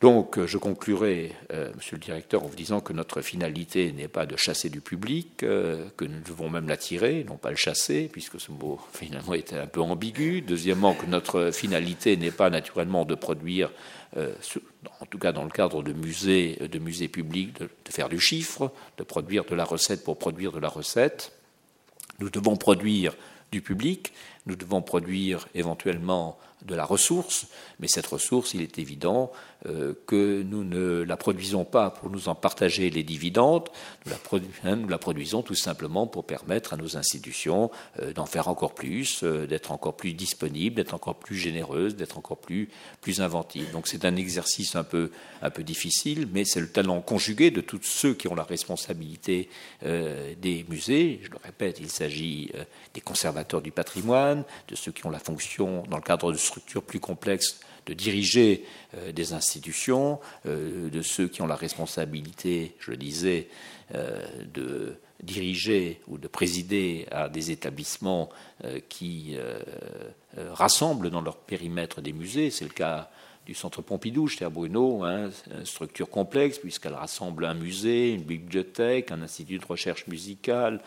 Donc, 0.00 0.42
je 0.46 0.56
conclurai, 0.56 1.32
Monsieur 1.76 1.96
le 1.96 2.00
Directeur, 2.00 2.42
en 2.42 2.46
vous 2.46 2.56
disant 2.56 2.80
que 2.80 2.94
notre 2.94 3.20
finalité 3.20 3.92
n'est 3.92 4.08
pas 4.08 4.24
de 4.24 4.34
chasser 4.34 4.70
du 4.70 4.80
public, 4.80 5.36
que 5.36 6.04
nous 6.04 6.20
devons 6.26 6.48
même 6.48 6.68
l'attirer, 6.68 7.22
non 7.28 7.36
pas 7.36 7.50
le 7.50 7.56
chasser, 7.56 8.08
puisque 8.10 8.40
ce 8.40 8.50
mot 8.50 8.80
finalement 8.94 9.34
était 9.34 9.58
un 9.58 9.66
peu 9.66 9.82
ambigu. 9.82 10.40
Deuxièmement, 10.40 10.94
que 10.94 11.04
notre 11.04 11.50
finalité 11.50 12.16
n'est 12.16 12.30
pas 12.30 12.48
naturellement 12.48 13.04
de 13.04 13.14
produire 13.14 13.70
euh, 14.16 14.32
en 15.00 15.06
tout 15.06 15.18
cas 15.18 15.30
dans 15.32 15.44
le 15.44 15.50
cadre 15.50 15.82
de 15.82 15.92
musées 15.92 17.08
publics, 17.08 17.60
de, 17.60 17.68
faire 17.90 18.08
du 18.08 18.18
chiffre, 18.18 18.72
de 18.98 19.04
produire 19.04 19.44
de 19.44 19.54
la 19.54 19.64
recette 19.64 20.02
pour 20.02 20.18
produire 20.18 20.52
de 20.52 20.58
la 20.58 20.68
recette. 20.68 21.32
Nous 22.18 22.30
devons 22.30 22.56
produire 22.56 23.14
du 23.52 23.62
public, 23.62 24.12
nous 24.50 24.56
devons 24.56 24.82
produire 24.82 25.46
éventuellement 25.54 26.36
de 26.66 26.74
la 26.74 26.84
ressource, 26.84 27.46
mais 27.78 27.88
cette 27.88 28.06
ressource, 28.06 28.52
il 28.54 28.60
est 28.60 28.78
évident 28.78 29.32
euh, 29.66 29.94
que 30.06 30.42
nous 30.42 30.64
ne 30.64 31.02
la 31.02 31.16
produisons 31.16 31.64
pas 31.64 31.90
pour 31.90 32.10
nous 32.10 32.28
en 32.28 32.34
partager 32.34 32.90
les 32.90 33.02
dividendes, 33.02 33.68
nous 34.06 34.12
la, 34.12 34.70
hein, 34.70 34.98
produisons 34.98 35.42
tout 35.42 35.54
simplement 35.54 36.06
pour 36.06 36.24
permettre 36.24 36.74
à 36.74 36.76
nos 36.76 36.96
institutions 36.96 37.70
euh, 38.00 38.12
d'en 38.12 38.26
faire 38.26 38.48
encore 38.48 38.74
plus, 38.74 39.22
euh, 39.22 39.46
d'être 39.46 39.72
encore 39.72 39.96
plus 39.96 40.12
disponibles, 40.12 40.76
d'être 40.76 40.94
encore 40.94 41.16
plus 41.16 41.36
généreuses, 41.36 41.96
d'être 41.96 42.18
encore 42.18 42.38
plus, 42.38 42.68
plus 43.00 43.20
inventives. 43.20 43.70
Donc 43.72 43.88
c'est 43.88 44.04
un 44.04 44.16
exercice 44.16 44.76
un 44.76 44.84
peu, 44.84 45.10
un 45.42 45.50
peu 45.50 45.62
difficile, 45.62 46.28
mais 46.32 46.44
c'est 46.44 46.60
le 46.60 46.70
talent 46.70 47.00
conjugué 47.00 47.50
de 47.50 47.60
tous 47.60 47.82
ceux 47.82 48.14
qui 48.14 48.28
ont 48.28 48.34
la 48.34 48.44
responsabilité 48.44 49.48
des 49.82 50.66
musées. 50.68 51.20
Je 51.22 51.30
le 51.30 51.38
répète, 51.42 51.78
il 51.80 51.90
s'agit 51.90 52.50
des 52.94 53.00
conservateurs 53.00 53.62
du 53.62 53.70
patrimoine, 53.70 54.39
de 54.68 54.74
ceux 54.74 54.92
qui 54.92 55.06
ont 55.06 55.10
la 55.10 55.18
fonction, 55.18 55.82
dans 55.88 55.96
le 55.96 56.02
cadre 56.02 56.32
de 56.32 56.38
structures 56.38 56.82
plus 56.82 57.00
complexes, 57.00 57.60
de 57.86 57.94
diriger 57.94 58.64
euh, 58.94 59.12
des 59.12 59.32
institutions, 59.32 60.20
euh, 60.46 60.90
de 60.90 61.02
ceux 61.02 61.28
qui 61.28 61.42
ont 61.42 61.46
la 61.46 61.56
responsabilité, 61.56 62.76
je 62.78 62.90
le 62.90 62.96
disais, 62.96 63.48
euh, 63.94 64.24
de 64.52 64.96
diriger 65.22 66.00
ou 66.06 66.16
de 66.16 66.28
présider 66.28 67.06
à 67.10 67.28
des 67.28 67.50
établissements 67.50 68.30
qui 68.88 69.36
rassemblent 70.34 71.10
dans 71.10 71.20
leur 71.20 71.36
périmètre 71.36 72.00
des 72.00 72.14
musées. 72.14 72.50
C'est 72.50 72.64
le 72.64 72.70
cas 72.70 73.10
du 73.46 73.54
Centre 73.54 73.82
Pompidou, 73.82 74.28
chez 74.28 74.48
Bruno, 74.48 75.04
hein, 75.04 75.30
une 75.50 75.64
structure 75.64 76.08
complexe 76.08 76.58
puisqu'elle 76.58 76.94
rassemble 76.94 77.44
un 77.44 77.54
musée, 77.54 78.12
une 78.12 78.22
bibliothèque, 78.22 79.10
un 79.10 79.22
institut 79.22 79.58
de 79.58 79.66
recherche 79.66 80.06
musicale, 80.06 80.80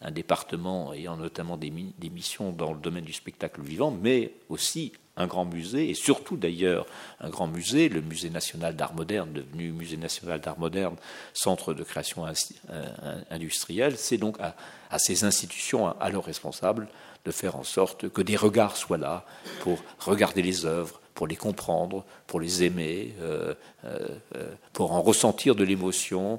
un 0.00 0.10
département 0.10 0.92
ayant 0.92 1.16
notamment 1.16 1.56
des, 1.56 1.70
missions 1.70 2.52
dans 2.52 2.72
le 2.72 2.78
domaine 2.78 3.04
du 3.04 3.12
spectacle 3.12 3.60
vivant, 3.62 3.90
mais 3.90 4.32
aussi 4.48 4.92
un 5.16 5.26
grand 5.26 5.46
musée, 5.46 5.88
et 5.88 5.94
surtout 5.94 6.36
d'ailleurs 6.36 6.86
un 7.20 7.30
grand 7.30 7.46
musée, 7.46 7.88
le 7.88 8.02
Musée 8.02 8.28
national 8.28 8.76
d'art 8.76 8.94
moderne, 8.94 9.32
devenu 9.32 9.72
Musée 9.72 9.96
national 9.96 10.40
d'art 10.40 10.58
moderne, 10.58 10.96
centre 11.32 11.72
de 11.72 11.82
création 11.82 12.26
euh, 12.26 13.22
industrielle, 13.30 13.96
c'est 13.96 14.18
donc 14.18 14.36
à, 14.40 14.98
ces 14.98 15.24
institutions, 15.24 15.88
à 15.98 16.10
leurs 16.10 16.24
responsables, 16.24 16.88
de 17.24 17.30
faire 17.30 17.56
en 17.56 17.64
sorte 17.64 18.08
que 18.10 18.20
des 18.20 18.36
regards 18.36 18.76
soient 18.76 18.98
là 18.98 19.24
pour 19.60 19.78
regarder 19.98 20.42
les 20.42 20.66
œuvres, 20.66 21.00
pour 21.16 21.26
les 21.26 21.34
comprendre, 21.34 22.04
pour 22.26 22.40
les 22.40 22.62
aimer, 22.62 23.14
euh, 23.22 23.54
euh, 23.86 24.08
euh, 24.36 24.54
pour 24.74 24.92
en 24.92 25.00
ressentir 25.00 25.54
de 25.54 25.64
l'émotion, 25.64 26.38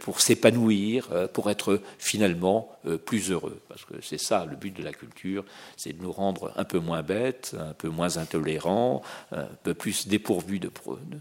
pour 0.00 0.20
s'épanouir, 0.20 1.08
pour 1.32 1.48
être 1.50 1.80
finalement 1.98 2.76
plus 3.06 3.30
heureux. 3.30 3.60
Parce 3.68 3.84
que 3.84 3.94
c'est 4.02 4.18
ça 4.18 4.44
le 4.50 4.56
but 4.56 4.76
de 4.76 4.82
la 4.82 4.92
culture, 4.92 5.44
c'est 5.76 5.96
de 5.96 6.02
nous 6.02 6.10
rendre 6.10 6.52
un 6.56 6.64
peu 6.64 6.80
moins 6.80 7.02
bêtes, 7.02 7.54
un 7.56 7.72
peu 7.74 7.88
moins 7.88 8.16
intolérants, 8.16 9.02
un 9.30 9.46
peu 9.62 9.74
plus 9.74 10.08
dépourvus 10.08 10.58
de, 10.58 10.70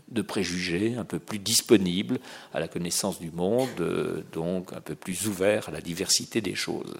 de 0.09 0.21
préjugés, 0.23 0.95
un 0.97 1.05
peu 1.05 1.19
plus 1.19 1.37
disponibles 1.37 2.19
à 2.55 2.59
la 2.59 2.67
connaissance 2.67 3.19
du 3.19 3.29
monde, 3.29 3.69
donc 4.33 4.73
un 4.73 4.81
peu 4.81 4.95
plus 4.95 5.27
ouverts 5.27 5.69
à 5.69 5.71
la 5.71 5.81
diversité 5.81 6.41
des 6.41 6.55
choses. 6.55 6.95